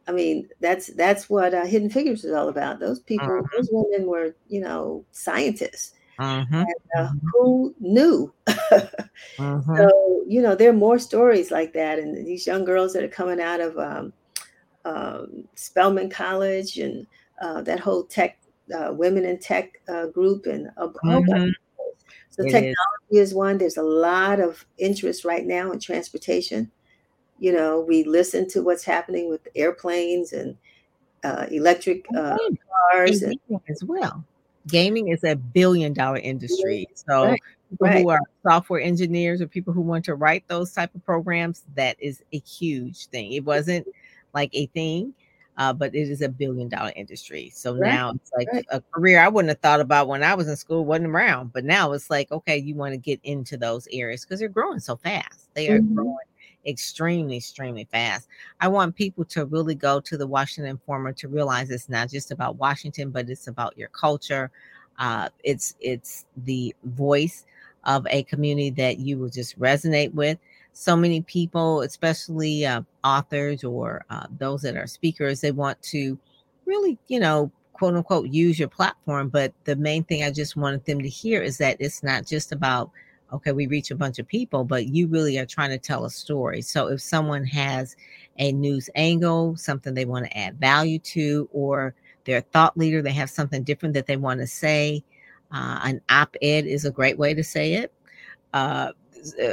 I 0.08 0.12
mean, 0.12 0.50
that's 0.60 0.88
that's 0.88 1.30
what 1.30 1.54
uh, 1.54 1.66
Hidden 1.66 1.89
Figures 1.89 2.26
is 2.26 2.34
all 2.34 2.50
about. 2.50 2.80
Those 2.80 3.00
people, 3.00 3.26
uh-huh. 3.26 3.48
those 3.56 3.70
women 3.72 4.08
were, 4.08 4.36
you 4.48 4.62
know, 4.62 5.06
scientists 5.12 5.94
Mm-hmm. 6.20 6.56
And, 6.56 6.66
uh, 6.98 7.10
mm-hmm. 7.10 7.28
who 7.32 7.76
knew? 7.80 8.34
mm-hmm. 8.48 9.76
So 9.76 10.24
you 10.28 10.42
know, 10.42 10.56
there 10.56 10.70
are 10.70 10.74
more 10.74 11.00
stories 11.00 11.52
like 11.52 11.74
that, 11.74 12.00
and 12.00 12.26
these 12.26 12.46
young 12.46 12.66
girls 12.66 12.94
that 12.94 13.04
are 13.04 13.10
coming 13.10 13.42
out 13.42 13.60
of 13.60 13.78
um, 13.78 14.13
um, 14.86 15.48
Spelman 15.56 16.10
College 16.10 16.78
and 16.78 17.08
uh, 17.42 17.62
that 17.63 17.80
whole 17.80 18.04
tech 18.04 18.38
uh, 18.74 18.94
women 18.94 19.26
in 19.26 19.39
tech 19.39 19.82
uh, 19.88 20.08
group, 20.08 20.46
and 20.46 20.70
mm-hmm. 20.78 21.50
So 22.30 22.44
it 22.44 22.50
technology 22.50 22.76
is. 23.12 23.30
is 23.30 23.36
one. 23.36 23.58
There's 23.58 23.78
a 23.78 23.84
lot 23.84 24.39
of 24.39 24.66
interest 24.78 25.26
right 25.26 25.46
now 25.46 25.72
in 25.72 25.80
transportation. 25.80 26.72
You 27.39 27.54
know, 27.54 27.80
we 27.82 28.04
listen 28.04 28.48
to 28.50 28.62
what's 28.62 28.84
happening 28.84 29.30
with 29.30 29.48
airplanes 29.56 30.34
and 30.34 30.58
uh, 31.24 31.48
electric 31.52 32.06
uh, 32.15 32.38
cars 32.91 33.22
and, 33.22 33.39
and 33.50 33.60
as 33.69 33.84
well. 33.84 34.24
Gaming 34.67 35.10
is 35.10 35.24
a 35.24 35.36
billion 35.36 35.93
dollar 35.93 36.17
industry. 36.17 36.88
So 36.93 37.26
right. 37.26 37.41
people 37.69 37.88
right. 37.88 38.02
who 38.02 38.10
are 38.10 38.22
software 38.48 38.80
engineers 38.80 39.41
or 39.41 39.48
people 39.48 39.74
who 39.74 39.82
want 39.82 40.06
to 40.06 40.15
write 40.15 40.48
those 40.48 40.72
type 40.72 40.93
of 40.96 41.04
programs, 41.06 41.63
that 41.76 41.98
is 42.00 42.24
a 42.32 42.39
huge 42.39 43.08
thing. 43.08 43.34
It 43.34 43.43
wasn't 43.43 43.88
like 44.34 44.52
a 44.54 44.67
thing 44.67 45.13
uh, 45.58 45.74
but 45.74 45.93
it 45.93 46.10
is 46.10 46.22
a 46.22 46.30
billion 46.30 46.67
dollar 46.67 46.91
industry. 46.96 47.52
So 47.54 47.76
right. 47.76 47.93
now 47.93 48.12
it's 48.12 48.32
like 48.36 48.48
a 48.72 48.82
career 48.91 49.19
I 49.19 49.28
wouldn't 49.28 49.50
have 49.50 49.60
thought 49.60 49.80
about 49.80 50.08
when 50.08 50.24
I 50.24 50.34
was 50.34 50.48
in 50.48 50.56
school, 50.56 50.86
wasn't 50.86 51.08
around. 51.08 51.54
But 51.54 51.63
now 51.63 51.91
it's 51.91 52.10
like, 52.10 52.32
okay, 52.32 52.58
you 52.58 52.76
want 52.76 52.93
to 52.93 52.98
get 52.98 53.19
into 53.24 53.58
those 53.58 53.88
areas 53.91 54.24
because 54.24 54.39
they're 54.39 54.50
growing 54.50 54.80
so 54.80 54.96
fast. 54.96 55.54
They 55.54 55.69
are 55.69 55.80
mm-hmm. 55.80 55.96
growing 55.96 56.17
extremely, 56.65 57.38
extremely 57.38 57.88
fast. 57.91 58.28
I 58.60 58.67
want 58.67 58.95
people 58.95 59.26
to 59.26 59.45
really 59.45 59.76
go 59.76 59.99
to 59.99 60.17
the 60.17 60.28
Washington 60.28 60.71
Informer 60.71 61.13
to 61.13 61.28
realize 61.28 61.69
it's 61.69 61.89
not 61.89 62.10
just 62.10 62.32
about 62.32 62.58
Washington, 62.58 63.10
but 63.12 63.30
it's 63.30 63.47
about 63.47 63.78
your 63.78 63.89
culture. 63.89 64.52
Uh, 64.99 65.30
it's 65.43 65.76
it's 65.80 66.26
the 66.45 66.76
voice 66.84 67.45
of 67.84 68.06
a 68.10 68.23
community 68.23 68.69
that 68.69 68.99
you 68.99 69.17
will 69.17 69.30
just 69.30 69.60
resonate 69.60 70.13
with 70.13 70.38
so 70.73 70.95
many 70.95 71.21
people, 71.21 71.82
especially 71.82 72.65
uh, 72.65 72.82
authors 73.04 73.63
or 73.63 74.04
uh, 74.10 74.26
those 74.38 74.63
that 74.63 74.76
are 74.76 74.88
speakers, 74.88 75.39
they 75.39 75.52
want 75.52 75.82
to 75.84 76.17
really, 76.65 76.97
you 77.08 77.19
know, 77.19 77.52
quote 77.73 77.95
unquote, 77.95 78.30
use 78.30 78.60
your 78.60 78.67
platform. 78.67 79.30
But 79.30 79.54
the 79.65 79.76
main 79.76 80.04
thing 80.04 80.23
I 80.23 80.32
just 80.32 80.56
wanted 80.58 80.84
them 80.86 80.99
to 81.02 81.10
hear 81.10 81.41
is 81.41 81.58
that 81.60 81.78
it's 81.80 82.04
not 82.04 82.26
just 82.26 82.52
about, 82.52 82.89
okay, 83.34 83.52
we 83.52 83.67
reach 83.67 83.91
a 83.91 83.96
bunch 83.96 84.19
of 84.19 84.28
people, 84.28 84.63
but 84.63 84.88
you 84.88 85.08
really 85.08 85.38
are 85.39 85.46
trying 85.46 85.72
to 85.72 85.78
tell 85.78 86.06
a 86.06 86.10
story. 86.10 86.62
So 86.62 86.88
if 86.88 87.02
someone 87.02 87.43
has 87.46 87.96
a 88.38 88.52
news 88.52 88.89
angle, 88.96 89.58
something 89.58 89.93
they 89.93 90.06
want 90.06 90.26
to 90.26 90.38
add 90.38 90.60
value 90.60 91.00
to, 91.00 91.50
or 91.52 91.96
they're 92.26 92.39
a 92.39 92.41
thought 92.41 92.78
leader, 92.78 93.02
they 93.02 93.12
have 93.12 93.30
something 93.30 93.63
different 93.63 93.96
that 93.96 94.06
they 94.06 94.17
want 94.17 94.39
to 94.39 94.48
say, 94.48 95.04
uh, 95.52 95.80
an 95.84 96.02
op 96.10 96.36
ed 96.41 96.65
is 96.65 96.86
a 96.86 96.91
great 96.91 97.17
way 97.17 97.34
to 97.34 97.43
say 97.43 97.74
it. 97.74 97.91
Uh, 98.54 98.91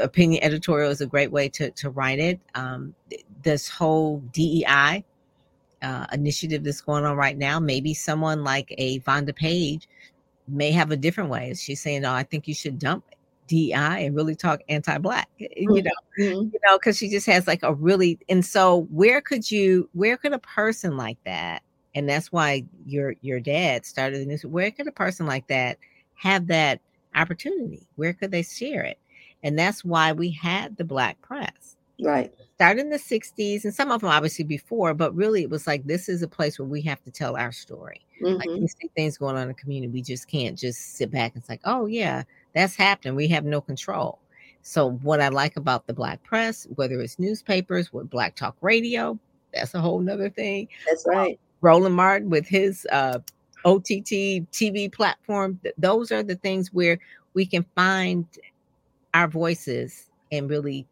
opinion 0.02 0.42
editorial 0.42 0.90
is 0.90 1.00
a 1.00 1.06
great 1.06 1.30
way 1.30 1.48
to, 1.48 1.70
to 1.72 1.90
write 1.90 2.18
it. 2.18 2.40
Um, 2.54 2.94
this 3.42 3.68
whole 3.68 4.18
DEI 4.32 5.04
uh, 5.82 6.06
initiative 6.12 6.64
that's 6.64 6.80
going 6.80 7.04
on 7.04 7.16
right 7.16 7.38
now, 7.38 7.58
maybe 7.58 7.94
someone 7.94 8.44
like 8.44 8.74
a 8.76 9.00
Vonda 9.00 9.34
Page 9.34 9.88
may 10.48 10.70
have 10.72 10.90
a 10.90 10.96
different 10.96 11.30
way. 11.30 11.54
She's 11.54 11.80
saying, 11.80 12.02
"No, 12.02 12.12
I 12.12 12.22
think 12.22 12.48
you 12.48 12.54
should 12.54 12.78
dump 12.78 13.04
DEI 13.50 14.06
and 14.06 14.16
really 14.16 14.34
talk 14.34 14.60
anti-black." 14.68 15.28
Mm-hmm. 15.40 15.76
You 15.76 15.82
know, 15.82 15.90
mm-hmm. 16.18 16.42
you 16.52 16.60
know, 16.64 16.78
because 16.78 16.96
she 16.96 17.08
just 17.08 17.26
has 17.26 17.46
like 17.46 17.62
a 17.62 17.74
really. 17.74 18.18
And 18.28 18.44
so, 18.44 18.86
where 18.90 19.20
could 19.20 19.50
you? 19.50 19.88
Where 19.92 20.16
could 20.16 20.32
a 20.32 20.38
person 20.38 20.96
like 20.96 21.18
that? 21.24 21.62
And 21.94 22.08
that's 22.08 22.30
why 22.30 22.64
your 22.86 23.14
your 23.20 23.40
dad 23.40 23.84
started 23.84 24.20
the 24.20 24.24
this. 24.24 24.44
Where 24.44 24.70
could 24.70 24.86
a 24.86 24.92
person 24.92 25.26
like 25.26 25.48
that 25.48 25.78
have 26.14 26.46
that 26.46 26.80
opportunity? 27.14 27.86
Where 27.96 28.12
could 28.12 28.30
they 28.30 28.42
share 28.42 28.82
it? 28.82 28.98
And 29.42 29.58
that's 29.58 29.84
why 29.84 30.12
we 30.12 30.30
had 30.30 30.76
the 30.76 30.84
black 30.84 31.20
press. 31.22 31.76
Right. 32.02 32.32
Started 32.56 32.80
in 32.80 32.90
the 32.90 32.98
60s 32.98 33.64
and 33.64 33.74
some 33.74 33.90
of 33.90 34.00
them 34.00 34.10
obviously 34.10 34.44
before, 34.44 34.94
but 34.94 35.14
really 35.14 35.42
it 35.42 35.50
was 35.50 35.66
like 35.66 35.84
this 35.84 36.08
is 36.08 36.22
a 36.22 36.28
place 36.28 36.58
where 36.58 36.68
we 36.68 36.82
have 36.82 37.02
to 37.04 37.10
tell 37.10 37.36
our 37.36 37.52
story. 37.52 38.00
Mm-hmm. 38.22 38.36
Like 38.36 38.48
we 38.48 38.66
see 38.66 38.90
things 38.94 39.18
going 39.18 39.36
on 39.36 39.42
in 39.42 39.48
the 39.48 39.54
community. 39.54 39.92
We 39.92 40.02
just 40.02 40.28
can't 40.28 40.58
just 40.58 40.96
sit 40.96 41.10
back 41.10 41.34
and 41.34 41.44
say, 41.44 41.58
oh 41.64 41.86
yeah, 41.86 42.24
that's 42.54 42.76
happening. 42.76 43.14
We 43.14 43.28
have 43.28 43.44
no 43.44 43.60
control. 43.60 44.18
So 44.62 44.92
what 45.02 45.20
I 45.20 45.28
like 45.28 45.56
about 45.56 45.86
the 45.86 45.92
black 45.92 46.22
press, 46.22 46.66
whether 46.74 47.00
it's 47.00 47.18
newspapers, 47.18 47.92
with 47.92 48.10
black 48.10 48.36
talk 48.36 48.56
radio, 48.60 49.18
that's 49.54 49.74
a 49.74 49.80
whole 49.80 50.00
nother 50.00 50.30
thing. 50.30 50.68
That's 50.86 51.06
um, 51.06 51.14
right. 51.14 51.40
Roland 51.60 51.94
Martin 51.94 52.30
with 52.30 52.46
his 52.46 52.86
uh, 52.92 53.18
OTT 53.64 54.46
TV 54.52 54.92
platform. 54.92 55.60
Those 55.78 56.12
are 56.12 56.22
the 56.22 56.36
things 56.36 56.72
where 56.72 56.98
we 57.34 57.46
can 57.46 57.64
find 57.74 58.26
our 59.14 59.28
voices 59.28 60.08
and 60.32 60.48
really 60.48 60.86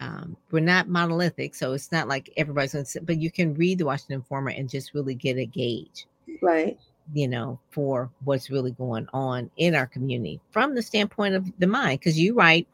um, 0.00 0.36
we're 0.50 0.60
not 0.60 0.88
monolithic, 0.88 1.54
so 1.54 1.72
it's 1.74 1.92
not 1.92 2.08
like 2.08 2.32
everybody's 2.36 2.72
going 2.72 2.84
to. 2.84 2.90
sit, 2.90 3.06
But 3.06 3.18
you 3.18 3.30
can 3.30 3.54
read 3.54 3.78
the 3.78 3.84
Washington 3.84 4.16
Informer 4.16 4.50
and 4.50 4.68
just 4.68 4.94
really 4.94 5.14
get 5.14 5.36
a 5.36 5.46
gauge, 5.46 6.06
right? 6.40 6.76
You 7.14 7.28
know, 7.28 7.58
for 7.70 8.10
what's 8.24 8.50
really 8.50 8.70
going 8.72 9.06
on 9.12 9.50
in 9.56 9.74
our 9.74 9.86
community 9.86 10.40
from 10.50 10.74
the 10.74 10.82
standpoint 10.82 11.34
of 11.34 11.46
the 11.58 11.66
mind, 11.66 12.00
because 12.00 12.18
you 12.18 12.34
write 12.34 12.66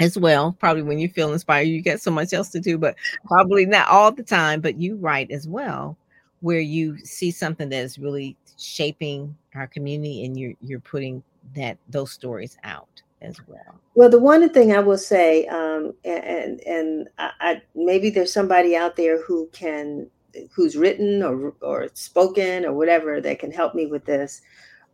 as 0.00 0.18
well. 0.18 0.56
Probably 0.58 0.82
when 0.82 0.98
you 0.98 1.08
feel 1.08 1.32
inspired, 1.32 1.68
you 1.68 1.80
get 1.80 2.02
so 2.02 2.10
much 2.10 2.32
else 2.32 2.48
to 2.50 2.60
do, 2.60 2.76
but 2.76 2.96
probably 3.24 3.64
not 3.64 3.88
all 3.88 4.10
the 4.10 4.24
time. 4.24 4.60
But 4.60 4.80
you 4.80 4.96
write 4.96 5.30
as 5.30 5.46
well, 5.46 5.96
where 6.40 6.60
you 6.60 6.98
see 7.04 7.30
something 7.30 7.68
that 7.68 7.84
is 7.84 7.98
really 7.98 8.36
shaping 8.58 9.36
our 9.54 9.68
community, 9.68 10.24
and 10.24 10.38
you're 10.38 10.54
you're 10.60 10.80
putting 10.80 11.22
that 11.54 11.78
those 11.88 12.10
stories 12.10 12.56
out 12.64 13.02
as 13.20 13.36
well. 13.46 13.80
Well, 13.94 14.10
the 14.10 14.18
one 14.18 14.48
thing 14.48 14.72
I 14.72 14.80
will 14.80 14.98
say, 14.98 15.46
um, 15.46 15.94
and 16.04 16.60
and 16.66 17.08
I, 17.18 17.30
I, 17.40 17.62
maybe 17.74 18.10
there's 18.10 18.32
somebody 18.32 18.74
out 18.74 18.96
there 18.96 19.22
who 19.22 19.48
can, 19.52 20.08
who's 20.52 20.76
written 20.76 21.22
or 21.22 21.54
or 21.60 21.88
spoken 21.94 22.64
or 22.64 22.72
whatever 22.72 23.20
that 23.20 23.38
can 23.38 23.50
help 23.50 23.74
me 23.74 23.86
with 23.86 24.04
this. 24.04 24.42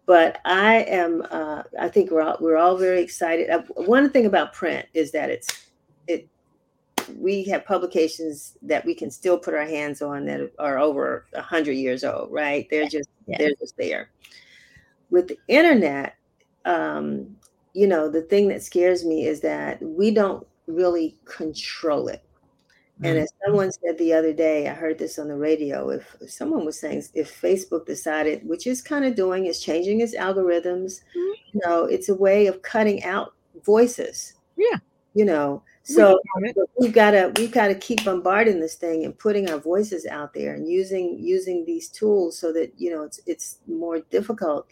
But 0.06 0.40
I 0.46 0.84
am, 0.84 1.22
uh, 1.30 1.64
I 1.78 1.88
think 1.88 2.10
we're 2.10 2.22
all, 2.22 2.38
we're 2.40 2.56
all 2.56 2.78
very 2.78 3.02
excited. 3.02 3.50
Uh, 3.50 3.60
one 3.74 4.08
thing 4.08 4.24
about 4.24 4.54
print 4.54 4.86
is 4.94 5.12
that 5.12 5.28
it's 5.28 5.66
it 6.06 6.26
we 7.18 7.44
have 7.44 7.66
publications 7.66 8.56
that 8.62 8.84
we 8.84 8.94
can 8.94 9.10
still 9.10 9.38
put 9.38 9.54
our 9.54 9.66
hands 9.66 10.00
on 10.00 10.24
that 10.24 10.50
are 10.58 10.78
over 10.78 11.26
a 11.34 11.42
hundred 11.42 11.72
years 11.72 12.04
old, 12.04 12.32
right? 12.32 12.66
They're 12.70 12.88
just 12.88 13.10
yeah. 13.26 13.36
they're 13.38 13.54
just 13.60 13.76
there. 13.76 14.10
With 15.10 15.28
the 15.28 15.38
internet, 15.48 16.16
um, 16.64 17.36
you 17.74 17.86
know, 17.86 18.08
the 18.08 18.22
thing 18.22 18.48
that 18.48 18.62
scares 18.62 19.04
me 19.04 19.26
is 19.26 19.40
that 19.40 19.80
we 19.82 20.10
don't 20.10 20.46
really 20.66 21.16
control 21.24 22.08
it. 22.08 22.22
And 23.02 23.14
mm-hmm. 23.14 23.22
as 23.22 23.32
someone 23.44 23.70
said 23.70 23.96
the 23.96 24.12
other 24.12 24.32
day, 24.32 24.68
I 24.68 24.74
heard 24.74 24.98
this 24.98 25.18
on 25.18 25.28
the 25.28 25.36
radio. 25.36 25.90
If, 25.90 26.16
someone 26.26 26.64
was 26.64 26.80
saying, 26.80 27.04
if 27.14 27.40
Facebook 27.40 27.86
decided, 27.86 28.46
which 28.46 28.66
is 28.66 28.82
kind 28.82 29.04
of 29.04 29.14
doing, 29.14 29.46
is 29.46 29.60
changing 29.60 30.00
its 30.00 30.16
algorithms, 30.16 31.02
mm-hmm. 31.16 31.32
you 31.52 31.60
know, 31.64 31.84
it's 31.84 32.08
a 32.08 32.14
way 32.14 32.48
of 32.48 32.62
cutting 32.62 33.04
out 33.04 33.34
voices. 33.64 34.34
Yeah. 34.56 34.78
You 35.14 35.24
know, 35.24 35.62
so 35.88 36.20
we've 36.78 36.92
got 36.92 37.12
to 37.12 37.32
we've 37.36 37.50
got 37.50 37.68
to 37.68 37.74
keep 37.74 38.04
bombarding 38.04 38.60
this 38.60 38.74
thing 38.74 39.06
and 39.06 39.18
putting 39.18 39.50
our 39.50 39.58
voices 39.58 40.04
out 40.04 40.34
there 40.34 40.54
and 40.54 40.68
using 40.68 41.18
using 41.18 41.64
these 41.64 41.88
tools 41.88 42.38
so 42.38 42.52
that 42.52 42.74
you 42.76 42.90
know 42.90 43.04
it's 43.04 43.20
it's 43.26 43.58
more 43.66 44.00
difficult 44.10 44.68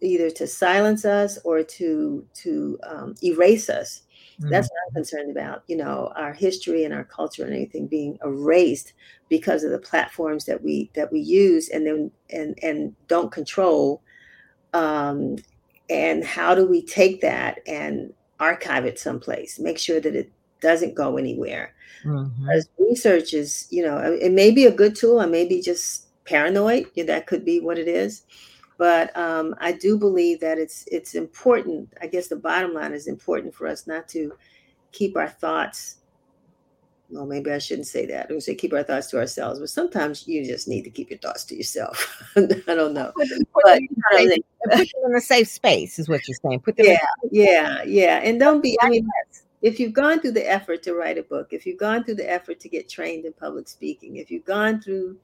either 0.00 0.30
to 0.30 0.46
silence 0.46 1.04
us 1.04 1.38
or 1.44 1.64
to 1.64 2.24
to 2.34 2.78
um, 2.84 3.14
erase 3.24 3.68
us. 3.68 4.02
Mm-hmm. 4.40 4.50
That's 4.50 4.68
what 4.70 4.78
I'm 4.86 4.94
concerned 4.94 5.30
about. 5.30 5.62
You 5.66 5.76
know, 5.76 6.12
our 6.16 6.32
history 6.32 6.84
and 6.84 6.94
our 6.94 7.04
culture 7.04 7.44
and 7.44 7.54
anything 7.54 7.86
being 7.86 8.18
erased 8.24 8.94
because 9.28 9.64
of 9.64 9.70
the 9.70 9.78
platforms 9.78 10.46
that 10.46 10.62
we 10.62 10.90
that 10.94 11.12
we 11.12 11.20
use 11.20 11.68
and 11.68 11.86
then 11.86 12.10
and 12.30 12.58
and 12.62 12.94
don't 13.06 13.30
control. 13.30 14.02
Um, 14.72 15.36
and 15.90 16.24
how 16.24 16.54
do 16.54 16.66
we 16.66 16.82
take 16.82 17.20
that 17.20 17.60
and 17.66 18.14
archive 18.38 18.86
it 18.86 18.98
someplace? 18.98 19.58
Make 19.58 19.78
sure 19.78 20.00
that 20.00 20.14
it 20.14 20.32
doesn't 20.60 20.94
go 20.94 21.16
anywhere. 21.16 21.74
Mm-hmm. 22.04 22.48
As 22.48 22.68
research 22.78 23.34
is, 23.34 23.66
you 23.70 23.82
know, 23.82 23.98
it 23.98 24.32
may 24.32 24.50
be 24.50 24.64
a 24.64 24.72
good 24.72 24.96
tool. 24.96 25.20
I 25.20 25.26
may 25.26 25.46
be 25.46 25.60
just 25.60 26.06
paranoid. 26.24 26.86
Yeah, 26.94 27.04
that 27.04 27.26
could 27.26 27.44
be 27.44 27.60
what 27.60 27.78
it 27.78 27.88
is 27.88 28.22
but 28.80 29.14
um, 29.14 29.54
I 29.58 29.72
do 29.72 29.98
believe 29.98 30.40
that 30.40 30.56
it's 30.56 30.86
it's 30.90 31.14
important. 31.14 31.92
I 32.00 32.06
guess 32.06 32.28
the 32.28 32.36
bottom 32.36 32.72
line 32.72 32.94
is 32.94 33.08
important 33.08 33.54
for 33.54 33.66
us 33.66 33.86
not 33.86 34.08
to 34.08 34.32
keep 34.90 35.18
our 35.18 35.28
thoughts. 35.28 35.96
Well, 37.10 37.26
maybe 37.26 37.50
I 37.52 37.58
shouldn't 37.58 37.88
say 37.88 38.06
that. 38.06 38.30
Would 38.30 38.42
say 38.42 38.54
keep 38.54 38.72
our 38.72 38.82
thoughts 38.82 39.08
to 39.08 39.18
ourselves, 39.18 39.60
but 39.60 39.68
sometimes 39.68 40.26
you 40.26 40.46
just 40.46 40.66
need 40.66 40.84
to 40.84 40.90
keep 40.90 41.10
your 41.10 41.18
thoughts 41.18 41.44
to 41.44 41.56
yourself. 41.56 42.24
I 42.36 42.40
don't 42.68 42.94
know. 42.94 43.12
Put, 43.14 43.28
but, 43.52 43.82
put, 44.02 44.24
them 44.70 44.88
in 45.04 45.14
a 45.14 45.20
safe 45.20 45.48
space 45.48 45.98
is 45.98 46.08
what 46.08 46.26
you're 46.26 46.38
saying. 46.42 46.60
Put 46.60 46.78
them 46.78 46.86
yeah, 46.86 46.98
yeah, 47.30 47.82
yeah. 47.82 48.20
And 48.24 48.40
don't 48.40 48.62
be. 48.62 48.78
I 48.80 48.88
mean, 48.88 49.06
if 49.60 49.78
you've 49.78 49.92
gone 49.92 50.20
through 50.20 50.32
the 50.32 50.50
effort 50.50 50.82
to 50.84 50.94
write 50.94 51.18
a 51.18 51.22
book, 51.22 51.48
if 51.50 51.66
you've 51.66 51.78
gone 51.78 52.02
through 52.02 52.14
the 52.14 52.30
effort 52.30 52.60
to 52.60 52.70
get 52.70 52.88
trained 52.88 53.26
in 53.26 53.34
public 53.34 53.68
speaking, 53.68 54.16
if 54.16 54.30
you've 54.30 54.46
gone 54.46 54.80
through, 54.80 55.18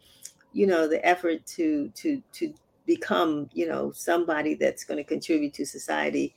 you 0.53 0.67
know, 0.67 0.87
the 0.87 1.03
effort 1.07 1.47
to 1.47 1.89
to 1.95 2.23
to 2.33 2.53
become, 2.87 3.51
you 3.53 3.69
know, 3.69 3.93
somebody 3.93 4.55
that's 4.55 4.85
going 4.85 4.99
to 4.99 5.05
contribute 5.05 5.55
to 5.55 5.67
society, 5.67 6.35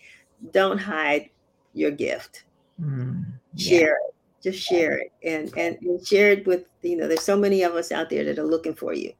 don't 0.51 0.77
hide 0.77 1.29
your 1.73 1.91
gift. 1.91 2.43
Mm, 2.81 3.25
yeah. 3.53 3.69
Share 3.69 3.93
it. 3.93 4.15
Just 4.41 4.59
share 4.59 4.97
it 4.97 5.11
and, 5.21 5.51
and, 5.57 5.77
and 5.81 6.05
share 6.07 6.31
it 6.31 6.47
with, 6.47 6.63
you 6.81 6.95
know, 6.95 7.07
there's 7.07 7.23
so 7.23 7.37
many 7.37 7.61
of 7.63 7.75
us 7.75 7.91
out 7.91 8.09
there 8.09 8.23
that 8.23 8.39
are 8.39 8.43
looking 8.43 8.73
for 8.73 8.93
you. 8.93 9.11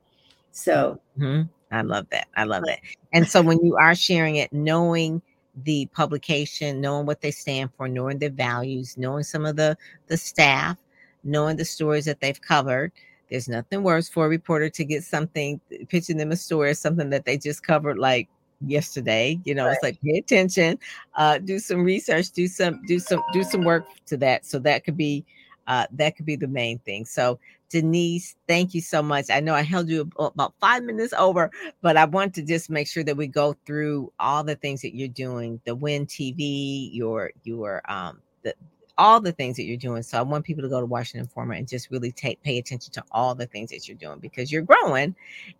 So 0.52 1.00
mm-hmm. 1.18 1.42
I 1.76 1.82
love 1.82 2.08
that. 2.12 2.28
I 2.38 2.46
love 2.46 2.64
that. 2.66 2.80
And 3.12 3.28
so 3.28 3.42
when 3.42 3.64
you 3.64 3.76
are 3.76 3.96
sharing 3.96 4.38
it, 4.38 4.52
knowing 4.54 5.22
the 5.64 5.88
publication, 5.88 6.80
knowing 6.80 7.06
what 7.06 7.20
they 7.22 7.32
stand 7.32 7.72
for, 7.76 7.88
knowing 7.88 8.18
their 8.18 8.30
values, 8.30 8.98
knowing 8.98 9.24
some 9.24 9.46
of 9.46 9.56
the 9.56 9.78
the 10.08 10.18
staff, 10.18 10.78
knowing 11.24 11.58
the 11.58 11.66
stories 11.66 12.06
that 12.06 12.22
they've 12.22 12.40
covered. 12.40 12.92
There's 13.30 13.48
nothing 13.48 13.84
worse 13.84 14.10
for 14.10 14.26
a 14.26 14.30
reporter 14.30 14.70
to 14.70 14.86
get 14.86 15.04
something 15.04 15.60
pitching 15.88 16.18
them 16.18 16.32
a 16.32 16.36
story, 16.36 16.74
something 16.74 17.10
that 17.12 17.26
they 17.26 17.38
just 17.38 17.64
covered 17.64 18.00
like 18.00 18.28
yesterday. 18.66 19.40
You 19.44 19.56
know, 19.56 19.66
right. 19.66 19.74
it's 19.74 19.84
like 19.84 20.02
pay 20.02 20.18
attention, 20.18 20.80
uh, 21.16 21.38
do 21.38 21.60
some 21.60 21.84
research, 21.84 22.32
do 22.32 22.48
some 22.48 22.82
do 22.86 23.00
some 23.00 23.22
do 23.34 23.44
some 23.44 23.64
work 23.64 23.86
to 24.08 24.18
that. 24.18 24.46
So 24.46 24.60
that 24.60 24.84
could 24.84 24.98
be 24.98 25.26
uh, 25.68 25.86
that 25.92 26.16
could 26.16 26.26
be 26.26 26.36
the 26.36 26.48
main 26.48 26.80
thing. 26.80 27.06
So 27.06 27.40
Denise, 27.70 28.36
thank 28.48 28.74
you 28.74 28.82
so 28.82 29.04
much. 29.04 29.30
I 29.30 29.40
know 29.40 29.54
I 29.54 29.62
held 29.62 29.88
you 29.88 30.10
about 30.18 30.56
five 30.60 30.84
minutes 30.84 31.14
over, 31.14 31.52
but 31.82 31.96
I 31.96 32.06
want 32.06 32.34
to 32.36 32.42
just 32.42 32.70
make 32.72 32.88
sure 32.88 33.04
that 33.04 33.16
we 33.16 33.28
go 33.28 33.56
through 33.68 34.12
all 34.20 34.44
the 34.44 34.56
things 34.56 34.82
that 34.82 34.96
you're 34.96 35.08
doing, 35.08 35.62
the 35.66 35.76
Win 35.76 36.08
TV, 36.08 36.90
your 36.92 37.32
your 37.44 37.84
um 37.90 38.22
the 38.42 38.56
all 39.00 39.22
the 39.22 39.32
things 39.32 39.56
that 39.56 39.64
you're 39.64 39.78
doing. 39.78 40.04
So 40.04 40.20
I 40.20 40.22
want 40.22 40.46
people 40.46 40.62
to 40.62 40.70
go 40.70 40.80
to 40.80 40.86
Washington 40.86 41.22
Informer 41.22 41.54
and 41.54 41.68
just 41.68 41.90
really 41.90 42.12
take 42.12 42.40
pay 42.44 42.60
attention 42.60 42.92
to 42.94 43.04
all 43.12 43.34
the 43.34 43.48
things 43.48 43.72
that 43.72 43.88
you're 43.88 43.98
doing 43.98 44.20
because 44.20 44.52
you're 44.52 44.62
growing 44.62 45.16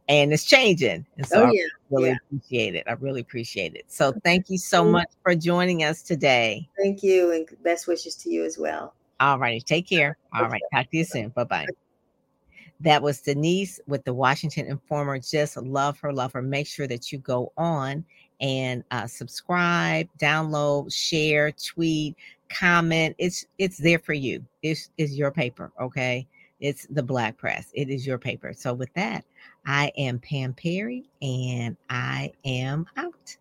and 0.10 0.34
it's 0.34 0.44
changing. 0.44 1.06
And 1.18 1.26
so 1.26 1.46
oh, 1.46 1.52
yeah. 1.52 1.64
I 1.64 1.96
really 1.96 2.10
yeah. 2.10 2.16
appreciate 2.28 2.76
it. 2.76 2.84
I 2.86 2.92
really 2.94 3.22
appreciate 3.22 3.76
it. 3.76 3.86
So 3.88 4.14
thank 4.24 4.50
you 4.50 4.58
so 4.58 4.84
much 4.84 5.08
for 5.24 5.34
joining 5.36 5.84
us 5.84 6.04
today. 6.04 6.68
Thank 6.78 7.02
you 7.02 7.32
and 7.32 7.48
best 7.64 7.88
wishes 7.88 8.16
to 8.16 8.30
you 8.30 8.44
as 8.44 8.58
well. 8.58 8.94
All 9.22 9.40
righty. 9.40 9.62
Take 9.62 9.88
care. 9.88 10.18
All 10.34 10.50
right. 10.50 10.62
Talk 10.74 10.92
to 10.92 10.98
you 10.98 11.06
soon. 11.06 11.30
Bye 11.30 11.46
bye. 11.46 11.66
That 12.82 13.02
was 13.02 13.22
Denise 13.22 13.80
with 13.88 14.04
the 14.04 14.14
Washington 14.14 14.66
Informer. 14.66 15.18
Just 15.20 15.58
love 15.58 15.98
her, 16.00 16.14
love 16.14 16.34
her. 16.34 16.42
Make 16.42 16.68
sure 16.68 16.88
that 16.88 17.12
you 17.12 17.20
go 17.20 17.52
on 17.58 18.06
and 18.42 18.84
uh, 18.92 19.06
subscribe, 19.06 20.08
download, 20.18 20.94
share, 20.94 21.52
tweet, 21.52 22.16
comment. 22.50 23.16
It's 23.18 23.46
it's 23.58 23.78
there 23.78 24.00
for 24.00 24.14
you. 24.14 24.44
It's 24.62 24.90
is 24.98 25.18
your 25.18 25.32
paper, 25.32 25.72
okay? 25.80 26.28
It's 26.60 26.86
the 26.90 27.04
Black 27.04 27.38
Press. 27.38 27.70
It 27.74 27.90
is 27.90 28.06
your 28.06 28.18
paper. 28.18 28.54
So 28.54 28.74
with 28.74 28.94
that, 28.96 29.24
I 29.66 29.92
am 29.98 30.20
Pam 30.20 30.54
Perry, 30.54 31.10
and 31.22 31.78
I 31.90 32.34
am 32.44 32.86
out. 32.98 33.38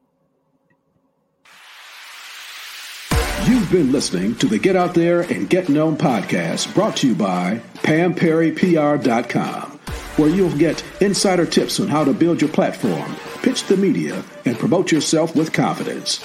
You've 3.46 3.70
been 3.70 3.92
listening 3.92 4.34
to 4.36 4.46
the 4.46 4.58
Get 4.58 4.76
Out 4.76 4.94
There 4.94 5.22
and 5.22 5.48
Get 5.48 5.68
Known 5.68 5.96
podcast 5.96 6.74
brought 6.74 6.96
to 6.98 7.08
you 7.08 7.14
by 7.14 7.62
PamPerryPR.com, 7.76 9.70
where 10.16 10.28
you'll 10.28 10.56
get 10.56 10.84
insider 11.00 11.46
tips 11.46 11.80
on 11.80 11.88
how 11.88 12.04
to 12.04 12.12
build 12.12 12.40
your 12.40 12.50
platform, 12.50 13.16
pitch 13.42 13.64
the 13.64 13.76
media, 13.76 14.22
and 14.44 14.58
promote 14.58 14.92
yourself 14.92 15.34
with 15.34 15.52
confidence. 15.52 16.24